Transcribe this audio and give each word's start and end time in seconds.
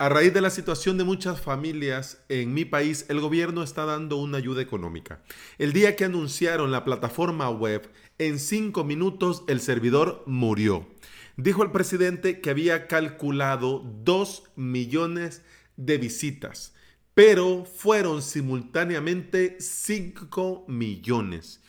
A 0.00 0.08
raíz 0.08 0.32
de 0.32 0.40
la 0.40 0.48
situación 0.48 0.96
de 0.96 1.04
muchas 1.04 1.42
familias 1.42 2.22
en 2.30 2.54
mi 2.54 2.64
país, 2.64 3.04
el 3.10 3.20
gobierno 3.20 3.62
está 3.62 3.84
dando 3.84 4.16
una 4.16 4.38
ayuda 4.38 4.62
económica. 4.62 5.20
El 5.58 5.74
día 5.74 5.94
que 5.94 6.06
anunciaron 6.06 6.72
la 6.72 6.86
plataforma 6.86 7.50
web, 7.50 7.86
en 8.16 8.38
cinco 8.38 8.82
minutos 8.82 9.44
el 9.46 9.60
servidor 9.60 10.22
murió. 10.24 10.88
Dijo 11.36 11.62
el 11.62 11.70
presidente 11.70 12.40
que 12.40 12.48
había 12.48 12.86
calculado 12.86 13.84
2 14.02 14.44
millones 14.56 15.42
de 15.76 15.98
visitas, 15.98 16.72
pero 17.12 17.66
fueron 17.66 18.22
simultáneamente 18.22 19.58
5 19.60 20.64
millones. 20.66 21.60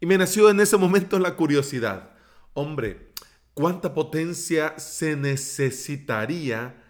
Y 0.00 0.06
me 0.06 0.18
nació 0.18 0.50
en 0.50 0.58
ese 0.58 0.78
momento 0.78 1.16
la 1.20 1.36
curiosidad. 1.36 2.10
Hombre, 2.54 3.12
¿cuánta 3.54 3.94
potencia 3.94 4.76
se 4.80 5.14
necesitaría? 5.14 6.87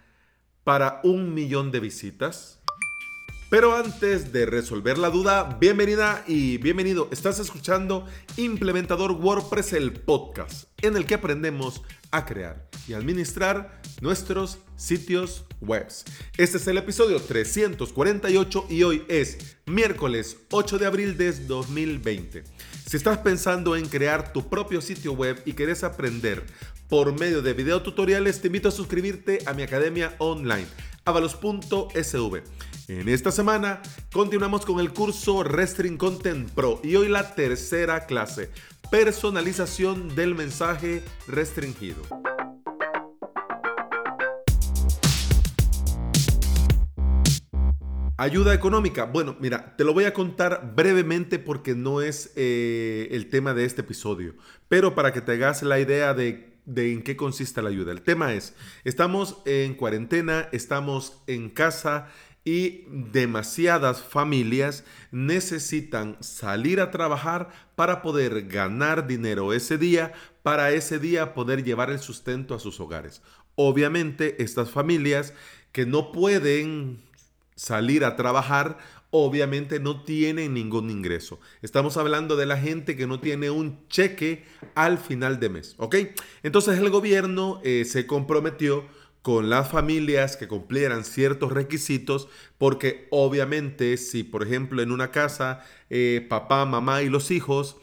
Para 0.63 1.01
un 1.03 1.33
millón 1.33 1.71
de 1.71 1.79
visitas? 1.79 2.59
Pero 3.49 3.75
antes 3.75 4.31
de 4.31 4.45
resolver 4.45 4.99
la 4.99 5.09
duda, 5.09 5.57
bienvenida 5.59 6.23
y 6.27 6.57
bienvenido. 6.57 7.09
Estás 7.11 7.39
escuchando 7.39 8.05
Implementador 8.37 9.13
WordPress, 9.13 9.73
el 9.73 9.93
podcast, 9.93 10.69
en 10.83 10.95
el 10.95 11.07
que 11.07 11.15
aprendemos 11.15 11.81
a 12.11 12.25
crear 12.25 12.69
y 12.87 12.93
administrar 12.93 13.81
nuestros 14.01 14.59
sitios 14.75 15.45
web. 15.61 15.87
Este 16.37 16.57
es 16.57 16.67
el 16.67 16.77
episodio 16.77 17.19
348 17.19 18.67
y 18.69 18.83
hoy 18.83 19.03
es 19.07 19.57
miércoles 19.65 20.37
8 20.51 20.77
de 20.77 20.85
abril 20.85 21.17
de 21.17 21.31
2020. 21.31 22.43
Si 22.87 22.97
estás 22.97 23.17
pensando 23.17 23.75
en 23.75 23.87
crear 23.87 24.31
tu 24.31 24.47
propio 24.47 24.79
sitio 24.81 25.13
web 25.13 25.41
y 25.45 25.53
quieres 25.53 25.83
aprender 25.83 26.45
por 26.89 27.17
medio 27.17 27.41
de 27.41 27.53
videotutoriales, 27.53 28.41
te 28.41 28.47
invito 28.47 28.67
a 28.67 28.71
suscribirte 28.71 29.39
a 29.45 29.53
mi 29.53 29.61
academia 29.61 30.15
online, 30.17 30.65
avalos.sv. 31.05 32.43
En 32.87 33.07
esta 33.07 33.31
semana 33.31 33.81
continuamos 34.11 34.65
con 34.65 34.79
el 34.79 34.91
curso 34.91 35.43
Restring 35.43 35.97
Content 35.97 36.49
Pro 36.49 36.81
y 36.83 36.95
hoy 36.95 37.07
la 37.07 37.35
tercera 37.35 38.07
clase, 38.07 38.49
personalización 38.89 40.15
del 40.15 40.33
mensaje 40.33 41.03
restringido. 41.27 42.01
Ayuda 48.17 48.53
económica. 48.53 49.05
Bueno, 49.05 49.37
mira, 49.39 49.77
te 49.77 49.85
lo 49.85 49.93
voy 49.93 50.03
a 50.03 50.13
contar 50.13 50.73
brevemente 50.75 51.39
porque 51.39 51.73
no 51.73 52.01
es 52.01 52.33
eh, 52.35 53.07
el 53.11 53.29
tema 53.29 53.53
de 53.53 53.63
este 53.63 53.79
episodio, 53.79 54.33
pero 54.67 54.93
para 54.93 55.13
que 55.13 55.21
te 55.21 55.31
hagas 55.31 55.63
la 55.63 55.79
idea 55.79 56.13
de, 56.13 56.48
de, 56.69 56.93
en 56.93 57.01
qué 57.01 57.15
consiste 57.15 57.61
la 57.61 57.69
ayuda. 57.69 57.91
El 57.91 58.01
tema 58.01 58.33
es, 58.33 58.53
estamos 58.83 59.37
en 59.45 59.73
cuarentena, 59.73 60.47
estamos 60.51 61.21
en 61.27 61.49
casa 61.49 62.07
y 62.45 62.85
demasiadas 62.87 64.01
familias 64.01 64.83
necesitan 65.11 66.17
salir 66.21 66.79
a 66.79 66.89
trabajar 66.89 67.49
para 67.75 68.01
poder 68.01 68.47
ganar 68.47 69.07
dinero 69.07 69.51
ese 69.53 69.77
día, 69.77 70.13
para 70.41 70.71
ese 70.71 70.99
día 70.99 71.33
poder 71.33 71.63
llevar 71.63 71.89
el 71.89 71.99
sustento 71.99 72.55
a 72.55 72.59
sus 72.59 72.79
hogares. 72.79 73.21
Obviamente, 73.55 74.41
estas 74.41 74.69
familias 74.69 75.33
que 75.71 75.85
no 75.85 76.11
pueden 76.11 77.03
salir 77.55 78.05
a 78.05 78.15
trabajar, 78.15 78.77
obviamente 79.11 79.79
no 79.79 80.03
tienen 80.03 80.53
ningún 80.53 80.89
ingreso. 80.89 81.39
Estamos 81.61 81.97
hablando 81.97 82.35
de 82.35 82.45
la 82.45 82.57
gente 82.57 82.95
que 82.95 83.07
no 83.07 83.19
tiene 83.19 83.49
un 83.49 83.87
cheque 83.87 84.45
al 84.75 84.97
final 84.97 85.39
de 85.39 85.49
mes, 85.49 85.75
¿ok? 85.77 85.95
Entonces 86.43 86.77
el 86.77 86.89
gobierno 86.89 87.59
eh, 87.63 87.85
se 87.85 88.05
comprometió 88.05 88.85
con 89.21 89.49
las 89.49 89.69
familias 89.69 90.37
que 90.37 90.47
cumplieran 90.47 91.03
ciertos 91.03 91.51
requisitos, 91.51 92.29
porque 92.57 93.07
obviamente 93.11 93.97
si 93.97 94.23
por 94.23 94.43
ejemplo 94.43 94.81
en 94.81 94.91
una 94.91 95.11
casa 95.11 95.65
eh, 95.89 96.25
papá, 96.29 96.65
mamá 96.65 97.01
y 97.01 97.09
los 97.09 97.31
hijos, 97.31 97.77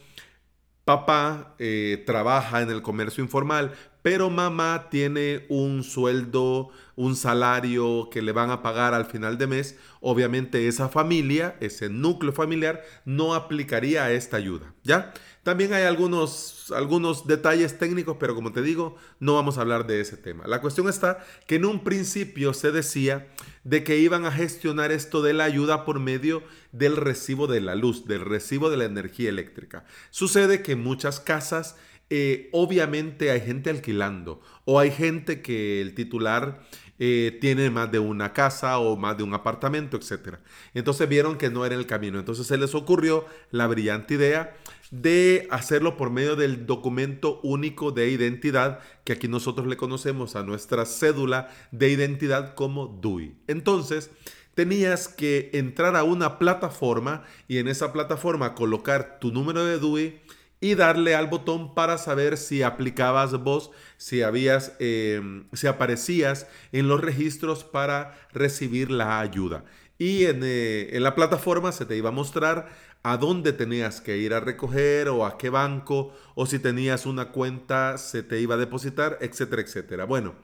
papá 0.87 1.53
eh, 1.59 2.01
trabaja 2.05 2.61
en 2.61 2.69
el 2.69 2.81
comercio 2.81 3.21
informal, 3.21 3.73
pero 4.01 4.29
mamá 4.29 4.87
tiene 4.89 5.45
un 5.49 5.83
sueldo, 5.83 6.69
un 6.95 7.17
salario 7.17 8.07
que 8.09 8.21
le 8.21 8.31
van 8.31 8.51
a 8.51 8.61
pagar 8.61 8.93
al 8.93 9.05
final 9.05 9.37
de 9.37 9.47
mes, 9.47 9.75
obviamente 9.99 10.69
esa 10.69 10.87
familia, 10.87 11.57
ese 11.59 11.89
núcleo 11.89 12.31
familiar, 12.31 12.83
no 13.03 13.33
aplicaría 13.33 14.09
esta 14.13 14.37
ayuda, 14.37 14.73
¿ya? 14.81 15.11
También 15.43 15.73
hay 15.73 15.83
algunos, 15.83 16.71
algunos 16.73 17.27
detalles 17.27 17.77
técnicos, 17.77 18.15
pero 18.17 18.33
como 18.33 18.53
te 18.53 18.61
digo, 18.61 18.95
no 19.19 19.35
vamos 19.35 19.57
a 19.57 19.61
hablar 19.61 19.87
de 19.87 19.99
ese 19.99 20.15
tema. 20.15 20.47
La 20.47 20.61
cuestión 20.61 20.87
está 20.87 21.19
que 21.47 21.55
en 21.55 21.65
un 21.65 21.83
principio 21.83 22.53
se 22.53 22.71
decía 22.71 23.27
de 23.67 23.83
que 23.83 23.97
iban 23.97 24.25
a 24.25 24.31
gestionar 24.31 24.93
esto 24.93 25.21
de 25.21 25.33
la 25.33 25.43
ayuda 25.43 25.83
por 25.83 25.99
medio 25.99 26.41
del 26.71 26.95
recibo 26.95 27.47
de 27.47 27.59
la 27.59 27.75
luz, 27.75 28.07
del 28.07 28.21
recibo 28.21 28.69
de 28.69 28.77
la 28.77 28.85
energía 28.85 29.27
eléctrica. 29.27 29.83
Sucede 30.09 30.61
que 30.61 30.77
muchas 30.77 31.19
casas 31.19 31.75
eh, 32.09 32.47
obviamente 32.53 33.29
hay 33.29 33.41
gente 33.41 33.69
alquilando 33.69 34.41
o 34.63 34.79
hay 34.79 34.91
gente 34.91 35.41
que 35.41 35.81
el 35.81 35.95
titular 35.95 36.61
eh, 36.97 37.37
tiene 37.41 37.69
más 37.69 37.91
de 37.91 37.99
una 37.99 38.31
casa 38.31 38.79
o 38.79 38.95
más 38.95 39.17
de 39.17 39.23
un 39.23 39.33
apartamento, 39.33 39.97
etc. 39.97 40.37
Entonces 40.73 41.09
vieron 41.09 41.37
que 41.37 41.49
no 41.49 41.65
era 41.65 41.75
el 41.75 41.85
camino. 41.85 42.19
Entonces 42.19 42.47
se 42.47 42.57
les 42.57 42.73
ocurrió 42.73 43.25
la 43.51 43.67
brillante 43.67 44.13
idea 44.13 44.55
de 44.91 45.47
hacerlo 45.51 45.97
por 45.97 46.09
medio 46.09 46.35
del 46.35 46.65
documento 46.65 47.39
único 47.43 47.91
de 47.91 48.09
identidad 48.09 48.79
que 49.03 49.13
aquí 49.13 49.27
nosotros 49.27 49.67
le 49.67 49.77
conocemos 49.77 50.35
a 50.35 50.43
nuestra 50.43 50.85
cédula 50.85 51.49
de 51.71 51.89
identidad 51.89 52.55
como 52.55 52.87
DUI. 52.87 53.35
Entonces, 53.47 54.11
tenías 54.53 55.07
que 55.07 55.49
entrar 55.53 55.95
a 55.95 56.03
una 56.03 56.39
plataforma 56.39 57.23
y 57.47 57.57
en 57.57 57.67
esa 57.67 57.93
plataforma 57.93 58.55
colocar 58.55 59.19
tu 59.19 59.31
número 59.31 59.65
de 59.65 59.77
DUI, 59.77 60.21
y 60.59 60.75
darle 60.75 61.15
al 61.15 61.27
botón 61.27 61.75
para 61.75 61.97
saber 61.97 62.37
si 62.37 62.63
aplicabas 62.63 63.31
vos, 63.33 63.71
si 63.97 64.21
habías, 64.21 64.73
em, 64.79 65.45
si 65.53 65.67
aparecías 65.67 66.47
en 66.71 66.87
los 66.87 67.01
registros 67.01 67.63
para 67.63 68.17
recibir 68.33 68.89
la 68.89 69.19
ayuda. 69.19 69.65
Y 69.99 70.25
en, 70.25 70.41
eh, 70.43 70.89
en, 70.93 71.03
la 71.03 71.15
plataforma 71.15 71.71
se 71.71 71.85
te 71.85 71.97
iba 71.97 72.09
a 72.09 72.11
mostrar 72.11 72.69
a 73.09 73.15
dónde 73.15 73.53
tenías 73.53 74.01
que 74.01 74.17
ir 74.17 74.33
a 74.33 74.41
recoger 74.41 75.07
o 75.07 75.25
a 75.25 75.37
qué 75.37 75.49
banco 75.49 76.13
o 76.35 76.45
si 76.45 76.59
tenías 76.59 77.05
una 77.05 77.29
cuenta 77.29 77.97
se 77.97 78.21
te 78.21 78.41
iba 78.41 78.55
a 78.55 78.57
depositar, 78.57 79.17
etcétera, 79.21 79.61
etcétera. 79.61 80.03
Bueno, 80.03 80.35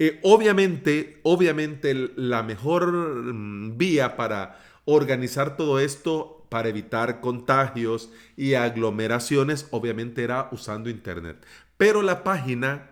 eh, 0.00 0.18
obviamente, 0.24 1.20
obviamente 1.22 1.94
la 2.16 2.42
mejor 2.42 2.92
mm, 2.92 3.78
vía 3.78 4.16
para 4.16 4.60
organizar 4.86 5.56
todo 5.56 5.78
esto 5.78 6.46
para 6.48 6.68
evitar 6.68 7.20
contagios 7.20 8.10
y 8.36 8.54
aglomeraciones, 8.54 9.68
obviamente 9.70 10.24
era 10.24 10.48
usando 10.50 10.90
Internet. 10.90 11.46
Pero 11.76 12.02
la 12.02 12.24
página 12.24 12.90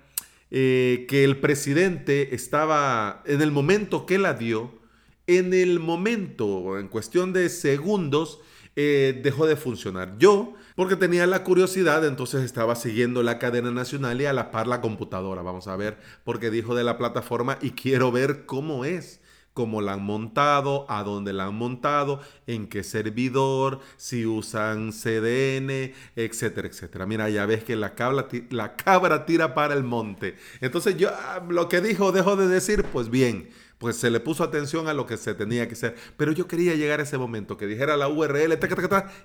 eh, 0.52 1.06
que 1.08 1.24
el 1.24 1.38
presidente 1.38 2.36
estaba, 2.36 3.24
en 3.26 3.42
el 3.42 3.50
momento 3.50 4.06
que 4.06 4.16
la 4.16 4.34
dio, 4.34 4.78
en 5.26 5.52
el 5.54 5.80
momento, 5.80 6.78
en 6.78 6.86
cuestión 6.86 7.32
de 7.32 7.48
segundos, 7.48 8.38
eh, 8.80 9.20
dejó 9.24 9.48
de 9.48 9.56
funcionar. 9.56 10.16
Yo, 10.18 10.54
porque 10.76 10.94
tenía 10.94 11.26
la 11.26 11.42
curiosidad, 11.42 12.06
entonces 12.06 12.44
estaba 12.44 12.76
siguiendo 12.76 13.24
la 13.24 13.40
cadena 13.40 13.72
nacional 13.72 14.20
y 14.20 14.26
a 14.26 14.32
la 14.32 14.52
par 14.52 14.68
la 14.68 14.80
computadora. 14.80 15.42
Vamos 15.42 15.66
a 15.66 15.74
ver, 15.74 15.98
porque 16.22 16.48
dijo 16.52 16.76
de 16.76 16.84
la 16.84 16.96
plataforma 16.96 17.58
y 17.60 17.72
quiero 17.72 18.12
ver 18.12 18.46
cómo 18.46 18.84
es 18.84 19.20
cómo 19.52 19.80
la 19.80 19.94
han 19.94 20.04
montado, 20.04 20.86
a 20.88 21.02
dónde 21.02 21.32
la 21.32 21.46
han 21.46 21.56
montado, 21.56 22.20
en 22.46 22.68
qué 22.68 22.84
servidor, 22.84 23.80
si 23.96 24.24
usan 24.24 24.92
CDN, 24.92 25.92
etcétera, 26.14 26.68
etcétera. 26.68 27.06
Mira, 27.06 27.28
ya 27.28 27.44
ves 27.44 27.64
que 27.64 27.74
la 27.74 27.96
cabra, 27.96 28.28
la 28.50 28.76
cabra 28.76 29.26
tira 29.26 29.54
para 29.54 29.74
el 29.74 29.82
monte. 29.82 30.36
Entonces 30.60 30.96
yo 30.96 31.08
ah, 31.12 31.44
lo 31.48 31.68
que 31.68 31.80
dijo, 31.80 32.12
dejo 32.12 32.36
de 32.36 32.46
decir, 32.46 32.84
pues 32.84 33.10
bien, 33.10 33.48
pues 33.78 33.96
se 33.96 34.10
le 34.10 34.20
puso 34.20 34.44
atención 34.44 34.88
a 34.88 34.94
lo 34.94 35.06
que 35.06 35.16
se 35.16 35.34
tenía 35.34 35.68
que 35.68 35.74
hacer. 35.74 35.96
Pero 36.16 36.32
yo 36.32 36.48
quería 36.48 36.74
llegar 36.74 37.00
a 37.00 37.04
ese 37.04 37.18
momento, 37.18 37.56
que 37.56 37.66
dijera 37.66 37.96
la 37.96 38.08
URL, 38.08 38.58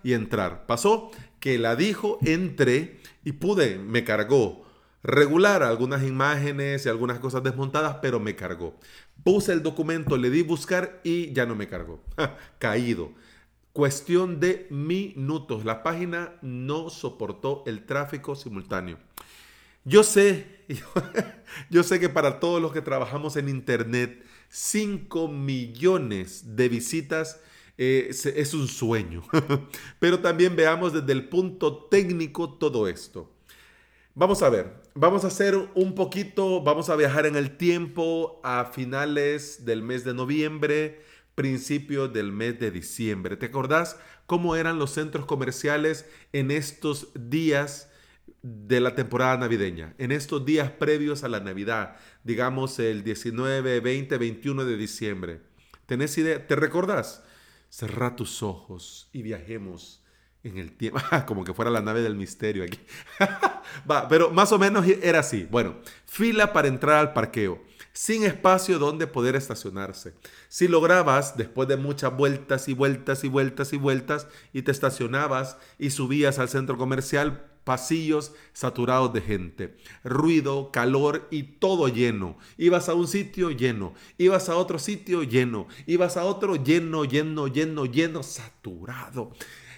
y 0.04 0.14
entrar. 0.14 0.66
Pasó 0.66 1.12
que 1.40 1.58
la 1.58 1.76
dijo, 1.76 2.20
entré 2.22 3.00
y 3.24 3.34
pude, 3.34 3.78
me 3.78 4.04
cargó 4.04 4.64
regular 5.04 5.64
algunas 5.64 6.04
imágenes 6.04 6.86
y 6.86 6.90
algunas 6.90 7.20
cosas 7.20 7.44
desmontadas, 7.44 7.98
pero 8.02 8.20
me 8.20 8.36
cargó. 8.36 8.76
Puse 9.24 9.52
el 9.52 9.62
documento, 9.62 10.18
le 10.18 10.30
di 10.30 10.42
buscar 10.42 11.02
y 11.04 11.32
ya 11.34 11.46
no 11.46 11.56
me 11.56 11.68
cargó. 11.68 12.02
Caído. 12.60 13.12
Cuestión 13.74 14.40
de 14.40 14.68
minutos. 14.70 15.66
La 15.66 15.84
página 15.84 16.34
no 16.42 16.90
soportó 16.90 17.64
el 17.66 17.86
tráfico 17.86 18.36
simultáneo. 18.36 18.98
Yo 19.86 20.04
sé, 20.04 20.64
yo 21.70 21.84
sé 21.84 22.00
que 22.00 22.08
para 22.08 22.40
todos 22.40 22.62
los 22.62 22.72
que 22.72 22.82
trabajamos 22.82 23.36
en 23.36 23.50
Internet, 23.50 24.24
5 24.56 25.30
millones 25.30 26.56
de 26.56 26.70
visitas 26.70 27.40
eh, 27.76 28.10
es 28.12 28.54
un 28.54 28.68
sueño. 28.68 29.24
Pero 30.00 30.20
también 30.20 30.56
veamos 30.56 30.94
desde 30.94 31.12
el 31.12 31.28
punto 31.28 31.86
técnico 31.86 32.54
todo 32.54 32.88
esto. 32.88 33.32
Vamos 34.14 34.44
a 34.44 34.50
ver, 34.50 34.76
vamos 34.94 35.24
a 35.24 35.28
hacer 35.28 35.58
un 35.74 35.96
poquito, 35.96 36.62
vamos 36.62 36.90
a 36.90 36.96
viajar 36.96 37.26
en 37.26 37.36
el 37.36 37.58
tiempo 37.58 38.40
a 38.44 38.66
finales 38.66 39.66
del 39.66 39.82
mes 39.82 40.04
de 40.04 40.14
noviembre, 40.14 41.02
principio 41.34 42.08
del 42.08 42.32
mes 42.32 42.60
de 42.60 42.70
diciembre. 42.70 43.38
¿Te 43.38 43.48
acordás 43.48 43.98
cómo 44.28 44.56
eran 44.56 44.78
los 44.78 44.92
centros 44.92 45.26
comerciales 45.26 46.06
en 46.32 46.52
estos 46.52 47.08
días 47.16 47.90
de 48.44 48.82
la 48.82 48.94
temporada 48.94 49.38
navideña, 49.38 49.96
en 49.98 50.12
estos 50.12 50.46
días 50.46 50.70
previos 50.70 51.24
a 51.24 51.30
la 51.30 51.40
Navidad, 51.40 51.96
digamos 52.26 52.78
el 52.78 53.04
19, 53.04 53.80
20, 53.80 54.18
21 54.18 54.66
de 54.66 54.78
diciembre? 54.78 55.42
¿Tenés 55.86 56.18
idea? 56.18 56.46
¿Te 56.46 56.58
recordás? 56.58 57.24
Cerra 57.70 58.16
tus 58.16 58.44
ojos 58.44 59.10
y 59.14 59.22
viajemos 59.22 60.04
en 60.44 60.58
el 60.58 60.74
tiempo, 60.76 61.00
como 61.26 61.46
que 61.46 61.54
fuera 61.54 61.72
la 61.72 61.82
nave 61.82 62.02
del 62.02 62.16
misterio 62.16 62.66
aquí. 62.66 62.80
Va, 63.90 64.10
pero 64.10 64.30
más 64.30 64.52
o 64.52 64.60
menos 64.60 64.86
era 64.86 65.20
así. 65.20 65.48
Bueno, 65.50 65.78
fila 66.06 66.52
para 66.52 66.68
entrar 66.68 66.98
al 66.98 67.14
parqueo, 67.14 67.64
sin 67.94 68.26
espacio 68.26 68.78
donde 68.78 69.08
poder 69.08 69.38
estacionarse. 69.38 70.16
Si 70.50 70.68
lograbas, 70.68 71.38
después 71.38 71.70
de 71.70 71.78
muchas 71.78 72.16
vueltas 72.16 72.68
y 72.68 72.74
vueltas 72.74 73.24
y 73.24 73.30
vueltas 73.30 73.72
y 73.72 73.78
vueltas, 73.78 74.28
y 74.52 74.64
te 74.64 74.72
estacionabas 74.72 75.58
y 75.80 75.92
subías 75.92 76.40
al 76.40 76.50
centro 76.50 76.78
comercial, 76.78 77.53
pasillos 77.64 78.34
saturados 78.54 79.14
de 79.14 79.22
gente, 79.22 79.78
ruido, 80.04 80.72
calor 80.72 81.28
y 81.32 81.44
todo 81.44 81.88
lleno. 81.88 82.38
Ibas 82.58 82.90
a 82.90 82.94
un 82.94 83.08
sitio 83.08 83.52
lleno, 83.52 83.94
ibas 84.18 84.50
a 84.50 84.56
otro 84.56 84.80
sitio 84.80 85.24
lleno, 85.24 85.68
ibas 85.86 86.18
a 86.18 86.26
otro 86.26 86.56
lleno, 86.56 87.06
lleno, 87.06 87.48
lleno, 87.48 87.86
lleno, 87.86 88.24
saturado. 88.24 89.32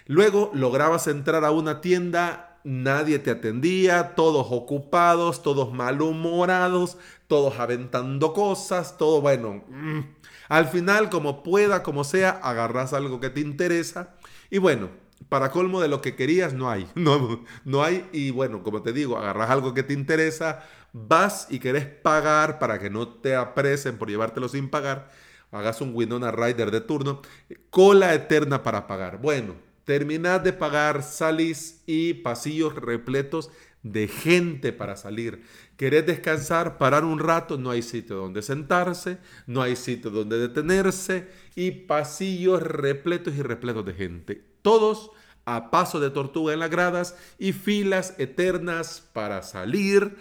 Luego 0.07 0.51
lograbas 0.53 1.07
entrar 1.07 1.45
a 1.45 1.51
una 1.51 1.81
tienda, 1.81 2.59
nadie 2.63 3.19
te 3.19 3.31
atendía, 3.31 4.15
todos 4.15 4.47
ocupados, 4.49 5.41
todos 5.41 5.73
malhumorados, 5.73 6.97
todos 7.27 7.59
aventando 7.59 8.33
cosas, 8.33 8.97
todo 8.97 9.21
bueno. 9.21 9.63
Mm. 9.69 10.01
Al 10.47 10.67
final, 10.67 11.09
como 11.09 11.41
pueda, 11.41 11.81
como 11.81 12.03
sea, 12.03 12.29
agarras 12.29 12.93
algo 12.93 13.19
que 13.19 13.31
te 13.31 13.39
interesa 13.39 14.15
y 14.51 14.59
bueno, 14.59 14.89
para 15.29 15.51
colmo 15.51 15.81
de 15.81 15.87
lo 15.87 16.01
que 16.01 16.15
querías 16.15 16.53
no 16.53 16.69
hay, 16.69 16.87
no, 16.95 17.43
no 17.63 17.83
hay 17.83 18.07
y 18.11 18.31
bueno, 18.31 18.63
como 18.63 18.81
te 18.81 18.93
digo, 18.93 19.17
agarras 19.17 19.49
algo 19.49 19.73
que 19.73 19.83
te 19.83 19.93
interesa, 19.93 20.63
vas 20.93 21.47
y 21.49 21.59
querés 21.59 21.85
pagar 21.85 22.59
para 22.59 22.79
que 22.79 22.89
no 22.89 23.07
te 23.07 23.35
apresen 23.35 23.97
por 23.97 24.09
llevártelo 24.09 24.49
sin 24.49 24.69
pagar, 24.69 25.09
hagas 25.51 25.81
un 25.81 25.95
Winona 25.95 26.31
Rider 26.31 26.71
de 26.71 26.81
turno, 26.81 27.21
cola 27.69 28.13
eterna 28.13 28.63
para 28.63 28.87
pagar. 28.87 29.19
Bueno, 29.21 29.55
Terminad 29.85 30.41
de 30.41 30.51
pagar, 30.51 31.03
salís 31.03 31.83
y 31.85 32.15
pasillos 32.15 32.75
repletos 32.75 33.51
de 33.83 34.07
gente 34.07 34.73
para 34.73 34.97
salir. 34.97 35.43
Querés 35.77 36.07
descansar, 36.07 36.79
parar 36.79 37.05
un 37.05 37.19
rato, 37.19 37.59
no 37.59 37.69
hay 37.69 37.83
sitio 37.83 38.15
donde 38.15 38.41
sentarse, 38.41 39.19
no 39.45 39.61
hay 39.61 39.75
sitio 39.75 40.09
donde 40.09 40.39
detenerse 40.39 41.27
y 41.55 41.69
pasillos 41.69 42.63
repletos 42.63 43.35
y 43.35 43.43
repletos 43.43 43.85
de 43.85 43.93
gente. 43.93 44.54
Todos 44.65 45.11
a 45.45 45.69
paso 45.69 45.99
de 45.99 46.09
tortuga 46.09 46.51
en 46.51 46.59
las 46.59 46.71
gradas 46.71 47.15
y 47.37 47.53
filas 47.53 48.15
eternas 48.17 49.07
para 49.13 49.43
salir, 49.43 50.17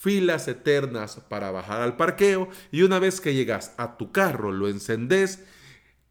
filas 0.00 0.48
eternas 0.48 1.20
para 1.28 1.52
bajar 1.52 1.80
al 1.80 1.96
parqueo 1.96 2.48
y 2.72 2.82
una 2.82 2.98
vez 2.98 3.20
que 3.20 3.34
llegas 3.34 3.72
a 3.76 3.96
tu 3.96 4.10
carro, 4.10 4.50
lo 4.50 4.66
encendés, 4.66 5.44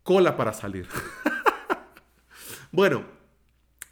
cola 0.02 0.38
para 0.38 0.54
salir. 0.54 0.88
Bueno, 2.72 3.06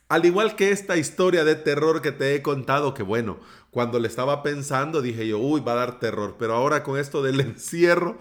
al 0.09 0.25
igual 0.25 0.55
que 0.55 0.71
esta 0.71 0.97
historia 0.97 1.43
de 1.43 1.53
terror 1.53 2.01
que 2.01 2.11
te 2.11 2.33
he 2.33 2.41
contado, 2.41 2.95
que 2.95 3.03
bueno, 3.03 3.39
cuando 3.71 4.00
le 4.00 4.07
estaba 4.07 4.44
pensando 4.44 5.01
dije 5.01 5.27
yo, 5.27 5.39
uy, 5.39 5.62
va 5.62 5.71
a 5.71 5.75
dar 5.75 6.00
terror, 6.00 6.35
pero 6.38 6.53
ahora 6.53 6.83
con 6.83 7.00
esto 7.00 7.23
del 7.23 7.39
encierro, 7.39 8.18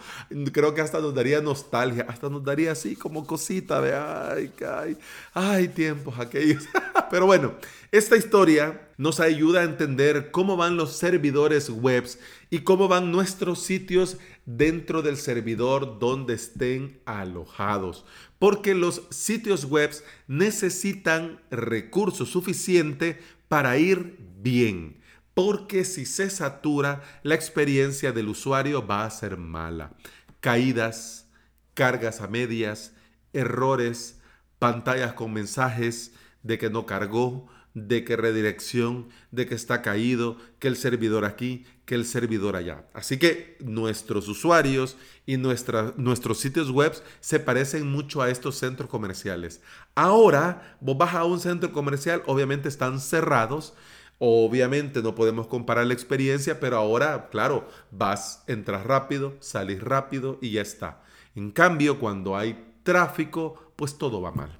creo 0.52 0.74
que 0.74 0.80
hasta 0.80 1.00
nos 1.00 1.14
daría 1.14 1.40
nostalgia, 1.40 2.06
hasta 2.08 2.30
nos 2.30 2.44
daría 2.44 2.72
así 2.72 2.96
como 2.96 3.26
cosita 3.26 3.80
de, 3.80 3.94
ay, 3.94 4.52
ay, 4.66 4.96
ay, 5.34 5.68
tiempos 5.68 6.18
aquellos. 6.18 6.64
pero 7.10 7.26
bueno, 7.26 7.54
esta 7.90 8.16
historia 8.16 8.88
nos 8.96 9.18
ayuda 9.18 9.60
a 9.60 9.64
entender 9.64 10.30
cómo 10.30 10.56
van 10.56 10.76
los 10.76 10.96
servidores 10.96 11.68
webs 11.68 12.18
y 12.48 12.60
cómo 12.60 12.86
van 12.86 13.10
nuestros 13.10 13.60
sitios 13.62 14.18
dentro 14.46 15.02
del 15.02 15.16
servidor 15.16 15.98
donde 15.98 16.34
estén 16.34 17.00
alojados 17.04 18.04
porque 18.40 18.74
los 18.74 19.02
sitios 19.10 19.66
web 19.66 19.90
necesitan 20.26 21.40
recursos 21.50 22.30
suficientes 22.30 23.16
para 23.48 23.76
ir 23.76 24.16
bien. 24.42 24.99
Porque 25.34 25.84
si 25.84 26.06
se 26.06 26.28
satura, 26.30 27.02
la 27.22 27.34
experiencia 27.34 28.12
del 28.12 28.28
usuario 28.28 28.86
va 28.86 29.04
a 29.04 29.10
ser 29.10 29.36
mala. 29.36 29.92
Caídas, 30.40 31.28
cargas 31.74 32.20
a 32.20 32.28
medias, 32.28 32.92
errores, 33.32 34.18
pantallas 34.58 35.12
con 35.14 35.32
mensajes 35.32 36.12
de 36.42 36.58
que 36.58 36.70
no 36.70 36.84
cargó, 36.86 37.48
de 37.72 38.04
que 38.04 38.16
redirección, 38.16 39.08
de 39.30 39.46
que 39.46 39.54
está 39.54 39.80
caído, 39.80 40.36
que 40.58 40.66
el 40.66 40.76
servidor 40.76 41.24
aquí, 41.24 41.64
que 41.84 41.94
el 41.94 42.04
servidor 42.04 42.56
allá. 42.56 42.84
Así 42.92 43.16
que 43.18 43.56
nuestros 43.60 44.26
usuarios 44.28 44.96
y 45.24 45.36
nuestros 45.36 46.38
sitios 46.38 46.70
web 46.70 46.92
se 47.20 47.38
parecen 47.38 47.88
mucho 47.88 48.22
a 48.22 48.30
estos 48.30 48.56
centros 48.56 48.90
comerciales. 48.90 49.62
Ahora, 49.94 50.76
vos 50.80 50.98
vas 50.98 51.14
a 51.14 51.24
un 51.24 51.38
centro 51.38 51.70
comercial, 51.72 52.22
obviamente 52.26 52.68
están 52.68 52.98
cerrados, 52.98 53.74
obviamente 54.20 55.02
no 55.02 55.16
podemos 55.16 55.48
comparar 55.48 55.86
la 55.86 55.94
experiencia, 55.94 56.60
pero 56.60 56.76
ahora, 56.76 57.28
claro, 57.30 57.66
vas, 57.90 58.44
entras 58.46 58.84
rápido, 58.84 59.34
sales 59.40 59.82
rápido 59.82 60.38
y 60.40 60.52
ya 60.52 60.62
está. 60.62 61.02
En 61.34 61.50
cambio, 61.50 61.98
cuando 61.98 62.36
hay 62.36 62.72
tráfico, 62.84 63.72
pues 63.74 63.98
todo 63.98 64.20
va 64.20 64.30
mal. 64.30 64.56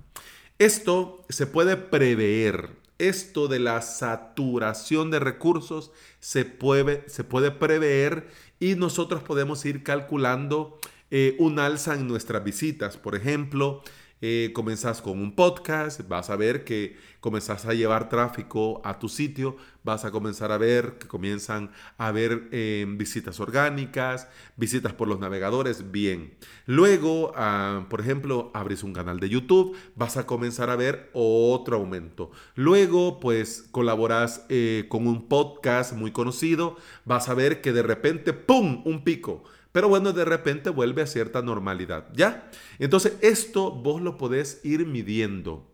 Esto 0.58 1.24
se 1.28 1.46
puede 1.46 1.76
prever 1.76 2.80
esto 3.00 3.48
de 3.48 3.58
la 3.58 3.80
saturación 3.80 5.10
de 5.10 5.18
recursos 5.18 5.90
se 6.20 6.44
puede, 6.44 7.08
se 7.08 7.24
puede 7.24 7.50
prever 7.50 8.28
y 8.60 8.74
nosotros 8.74 9.22
podemos 9.22 9.64
ir 9.64 9.82
calculando 9.82 10.78
eh, 11.10 11.34
un 11.38 11.58
alza 11.58 11.94
en 11.94 12.06
nuestras 12.06 12.44
visitas. 12.44 12.98
Por 12.98 13.16
ejemplo, 13.16 13.82
eh, 14.20 14.50
comenzás 14.54 15.00
con 15.00 15.18
un 15.18 15.34
podcast, 15.34 16.06
vas 16.06 16.30
a 16.30 16.36
ver 16.36 16.64
que 16.64 16.96
comenzás 17.20 17.66
a 17.66 17.74
llevar 17.74 18.08
tráfico 18.08 18.80
a 18.84 18.98
tu 18.98 19.08
sitio, 19.08 19.56
vas 19.82 20.04
a 20.04 20.10
comenzar 20.10 20.52
a 20.52 20.58
ver 20.58 20.98
que 20.98 21.08
comienzan 21.08 21.70
a 21.96 22.08
haber 22.08 22.48
eh, 22.52 22.84
visitas 22.88 23.40
orgánicas, 23.40 24.28
visitas 24.56 24.92
por 24.92 25.08
los 25.08 25.20
navegadores, 25.20 25.90
bien. 25.90 26.34
Luego, 26.66 27.32
ah, 27.34 27.86
por 27.88 28.00
ejemplo, 28.00 28.50
abres 28.54 28.82
un 28.82 28.92
canal 28.92 29.20
de 29.20 29.28
YouTube, 29.28 29.76
vas 29.94 30.16
a 30.16 30.26
comenzar 30.26 30.70
a 30.70 30.76
ver 30.76 31.10
otro 31.12 31.76
aumento. 31.76 32.30
Luego, 32.54 33.20
pues 33.20 33.68
colaboras 33.70 34.44
eh, 34.48 34.86
con 34.88 35.06
un 35.06 35.28
podcast 35.28 35.94
muy 35.94 36.12
conocido, 36.12 36.76
vas 37.04 37.28
a 37.28 37.34
ver 37.34 37.60
que 37.60 37.72
de 37.72 37.82
repente, 37.82 38.32
¡pum!, 38.32 38.82
un 38.84 39.02
pico. 39.04 39.44
Pero 39.72 39.88
bueno, 39.88 40.12
de 40.12 40.24
repente 40.24 40.70
vuelve 40.70 41.02
a 41.02 41.06
cierta 41.06 41.42
normalidad, 41.42 42.08
¿ya? 42.14 42.50
Entonces, 42.78 43.14
esto 43.20 43.70
vos 43.70 44.02
lo 44.02 44.16
podés 44.16 44.60
ir 44.64 44.86
midiendo. 44.86 45.70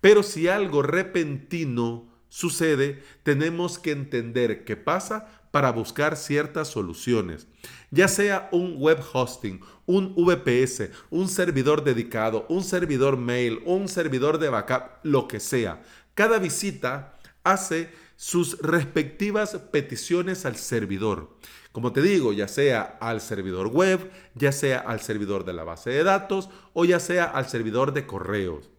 Pero 0.00 0.22
si 0.22 0.48
algo 0.48 0.82
repentino 0.82 2.10
sucede, 2.28 3.02
tenemos 3.22 3.78
que 3.78 3.92
entender 3.92 4.64
qué 4.64 4.76
pasa 4.76 5.28
para 5.52 5.70
buscar 5.70 6.16
ciertas 6.16 6.68
soluciones. 6.68 7.46
Ya 7.90 8.08
sea 8.08 8.48
un 8.50 8.76
web 8.78 8.98
hosting, 9.12 9.60
un 9.86 10.14
VPS, 10.16 10.90
un 11.10 11.28
servidor 11.28 11.84
dedicado, 11.84 12.46
un 12.48 12.64
servidor 12.64 13.16
mail, 13.16 13.60
un 13.64 13.86
servidor 13.86 14.38
de 14.38 14.48
backup, 14.48 15.04
lo 15.04 15.28
que 15.28 15.38
sea. 15.38 15.82
Cada 16.14 16.38
visita 16.38 17.18
hace 17.44 17.90
sus 18.22 18.56
respectivas 18.60 19.56
peticiones 19.72 20.46
al 20.46 20.54
servidor. 20.54 21.36
Como 21.72 21.92
te 21.92 22.02
digo, 22.02 22.32
ya 22.32 22.46
sea 22.46 22.82
al 23.00 23.20
servidor 23.20 23.66
web, 23.66 24.12
ya 24.36 24.52
sea 24.52 24.78
al 24.78 25.00
servidor 25.00 25.44
de 25.44 25.52
la 25.52 25.64
base 25.64 25.90
de 25.90 26.04
datos 26.04 26.48
o 26.72 26.84
ya 26.84 27.00
sea 27.00 27.24
al 27.24 27.48
servidor 27.48 27.92
de 27.92 28.06
correos. 28.06 28.70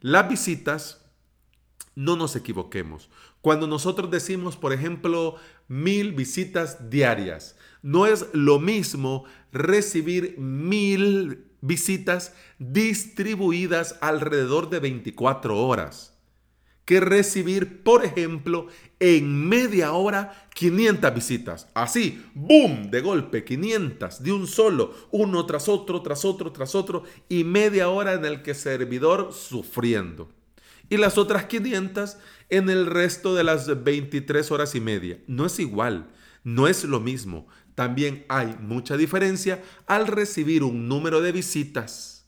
Las 0.00 0.28
visitas, 0.28 1.00
no 1.94 2.14
nos 2.14 2.36
equivoquemos. 2.36 3.08
Cuando 3.40 3.66
nosotros 3.66 4.10
decimos, 4.10 4.58
por 4.58 4.74
ejemplo, 4.74 5.36
mil 5.66 6.12
visitas 6.12 6.90
diarias, 6.90 7.56
no 7.80 8.06
es 8.06 8.26
lo 8.34 8.60
mismo 8.60 9.24
recibir 9.50 10.36
mil 10.36 11.46
visitas 11.62 12.34
distribuidas 12.58 13.96
alrededor 14.02 14.68
de 14.68 14.80
24 14.80 15.56
horas 15.56 16.09
que 16.90 16.98
recibir, 16.98 17.84
por 17.84 18.04
ejemplo, 18.04 18.66
en 18.98 19.48
media 19.48 19.92
hora 19.92 20.48
500 20.56 21.14
visitas. 21.14 21.68
Así, 21.72 22.20
boom, 22.34 22.90
de 22.90 23.00
golpe, 23.00 23.44
500 23.44 24.20
de 24.20 24.32
un 24.32 24.48
solo, 24.48 24.92
uno 25.12 25.46
tras 25.46 25.68
otro, 25.68 26.02
tras 26.02 26.24
otro, 26.24 26.50
tras 26.50 26.74
otro, 26.74 27.04
y 27.28 27.44
media 27.44 27.90
hora 27.90 28.14
en 28.14 28.24
el 28.24 28.42
que 28.42 28.54
servidor 28.54 29.32
sufriendo. 29.32 30.32
y 30.88 30.96
las 30.96 31.16
otras 31.16 31.44
500 31.44 32.16
en 32.48 32.68
el 32.68 32.86
resto 32.86 33.36
de 33.36 33.44
las 33.44 33.84
23 33.84 34.50
horas 34.50 34.74
y 34.74 34.80
media. 34.80 35.20
No 35.28 35.46
es 35.46 35.60
igual, 35.60 36.10
no 36.42 36.66
es 36.66 36.82
lo 36.82 36.98
mismo. 36.98 37.46
También 37.76 38.26
hay 38.28 38.56
mucha 38.60 38.96
diferencia 38.96 39.62
al 39.86 40.08
recibir 40.08 40.64
un 40.64 40.88
número 40.88 41.20
de 41.20 41.30
visitas. 41.30 42.19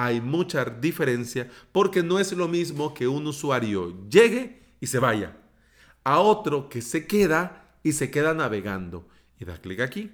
Hay 0.00 0.20
mucha 0.20 0.64
diferencia 0.64 1.50
porque 1.72 2.04
no 2.04 2.20
es 2.20 2.30
lo 2.32 2.46
mismo 2.46 2.94
que 2.94 3.08
un 3.08 3.26
usuario 3.26 4.08
llegue 4.08 4.62
y 4.78 4.86
se 4.86 5.00
vaya 5.00 5.36
a 6.04 6.20
otro 6.20 6.68
que 6.68 6.82
se 6.82 7.08
queda 7.08 7.74
y 7.82 7.90
se 7.90 8.08
queda 8.08 8.32
navegando 8.32 9.08
y 9.40 9.44
da 9.44 9.60
clic 9.60 9.80
aquí 9.80 10.12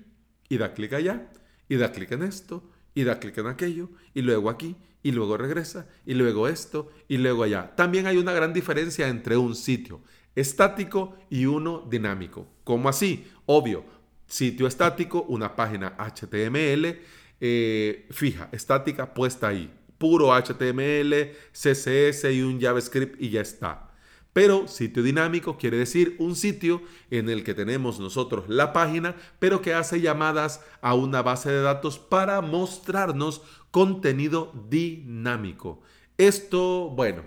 y 0.49 0.57
da 0.57 0.73
clic 0.73 0.95
allá 0.95 1.31
y 1.69 1.77
da 1.77 1.93
clic 1.93 2.13
en 2.13 2.23
esto 2.23 2.65
y 2.95 3.05
da 3.05 3.21
clic 3.21 3.37
en 3.37 3.47
aquello 3.47 3.91
y 4.15 4.23
luego 4.23 4.49
aquí 4.49 4.75
y 5.03 5.13
luego 5.13 5.37
regresa 5.37 5.87
y 6.07 6.15
luego 6.15 6.49
esto 6.49 6.91
y 7.07 7.19
luego 7.19 7.43
allá. 7.43 7.77
También 7.77 8.07
hay 8.07 8.17
una 8.17 8.33
gran 8.33 8.55
diferencia 8.55 9.09
entre 9.09 9.37
un 9.37 9.55
sitio 9.55 10.01
estático 10.35 11.15
y 11.29 11.45
uno 11.45 11.87
dinámico. 11.91 12.49
¿Cómo 12.65 12.89
así? 12.89 13.27
Obvio, 13.45 13.85
sitio 14.27 14.67
estático, 14.67 15.27
una 15.29 15.55
página 15.55 15.95
HTML 15.99 17.03
eh, 17.47 18.07
fija, 18.11 18.49
estática, 18.53 19.13
puesta 19.13 19.49
ahí. 19.49 19.71
Puro 19.99 20.33
HTML, 20.33 21.33
CSS 21.53 22.33
y 22.33 22.41
un 22.41 22.59
JavaScript 22.59 23.21
y 23.21 23.29
ya 23.29 23.43
está. 23.43 23.91
Pero 24.33 24.67
sitio 24.67 25.03
dinámico 25.03 25.59
quiere 25.59 25.77
decir 25.77 26.17
un 26.19 26.37
sitio 26.37 26.81
en 27.11 27.29
el 27.29 27.45
que 27.45 27.53
tenemos 27.53 28.01
nosotros 28.01 28.47
la 28.49 28.73
página, 28.73 29.15
pero 29.41 29.61
que 29.61 29.75
hace 29.75 30.01
llamadas 30.01 30.63
a 30.81 30.95
una 30.95 31.21
base 31.21 31.51
de 31.51 31.61
datos 31.61 31.99
para 31.99 32.41
mostrarnos 32.41 33.43
contenido 33.71 34.51
dinámico. 34.71 35.83
Esto, 36.17 36.89
bueno, 36.89 37.27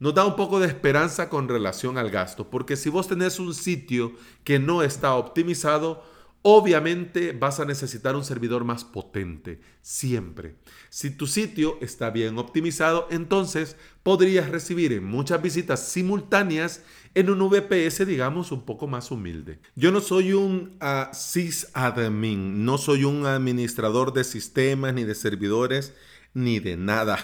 nos 0.00 0.14
da 0.14 0.26
un 0.26 0.36
poco 0.36 0.60
de 0.60 0.66
esperanza 0.66 1.30
con 1.30 1.48
relación 1.48 1.96
al 1.96 2.10
gasto, 2.10 2.50
porque 2.50 2.76
si 2.76 2.90
vos 2.90 3.08
tenés 3.08 3.38
un 3.38 3.54
sitio 3.54 4.12
que 4.44 4.58
no 4.58 4.82
está 4.82 5.14
optimizado, 5.14 6.04
Obviamente 6.42 7.32
vas 7.32 7.60
a 7.60 7.66
necesitar 7.66 8.16
un 8.16 8.24
servidor 8.24 8.64
más 8.64 8.82
potente, 8.82 9.60
siempre. 9.82 10.56
Si 10.88 11.10
tu 11.10 11.26
sitio 11.26 11.76
está 11.82 12.08
bien 12.08 12.38
optimizado, 12.38 13.06
entonces 13.10 13.76
podrías 14.02 14.48
recibir 14.48 15.02
muchas 15.02 15.42
visitas 15.42 15.86
simultáneas 15.86 16.82
en 17.14 17.28
un 17.28 17.50
VPS, 17.50 18.06
digamos, 18.06 18.52
un 18.52 18.64
poco 18.64 18.86
más 18.86 19.10
humilde. 19.10 19.58
Yo 19.76 19.92
no 19.92 20.00
soy 20.00 20.32
un 20.32 20.78
uh, 20.80 21.14
sysadmin, 21.14 22.64
no 22.64 22.78
soy 22.78 23.04
un 23.04 23.26
administrador 23.26 24.14
de 24.14 24.24
sistemas 24.24 24.94
ni 24.94 25.04
de 25.04 25.14
servidores 25.14 25.92
ni 26.34 26.60
de 26.60 26.76
nada. 26.76 27.18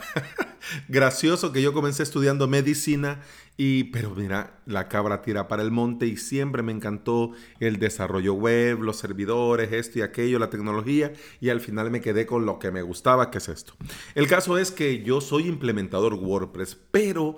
Gracioso 0.89 1.53
que 1.53 1.63
yo 1.63 1.73
comencé 1.73 2.03
estudiando 2.03 2.49
medicina 2.49 3.21
y, 3.57 3.85
pero 3.85 4.15
mira, 4.15 4.61
la 4.67 4.89
cabra 4.89 5.23
tira 5.23 5.49
para 5.49 5.63
el 5.63 5.71
monte 5.71 6.07
y 6.07 6.17
siempre 6.17 6.63
me 6.63 6.73
encantó 6.73 7.31
el 7.61 7.79
desarrollo 7.79 8.35
web, 8.35 8.83
los 8.83 8.99
servidores, 8.99 9.73
esto 9.73 10.01
y 10.01 10.03
aquello, 10.03 10.39
la 10.39 10.51
tecnología 10.51 11.13
y 11.41 11.49
al 11.49 11.61
final 11.61 11.91
me 11.91 12.01
quedé 12.01 12.27
con 12.27 12.45
lo 12.45 12.59
que 12.59 12.71
me 12.71 12.83
gustaba, 12.83 13.31
que 13.31 13.39
es 13.39 13.49
esto. 13.49 13.75
El 14.15 14.27
caso 14.27 14.59
es 14.59 14.71
que 14.71 15.03
yo 15.03 15.21
soy 15.21 15.47
implementador 15.47 16.15
WordPress, 16.15 16.77
pero 16.91 17.37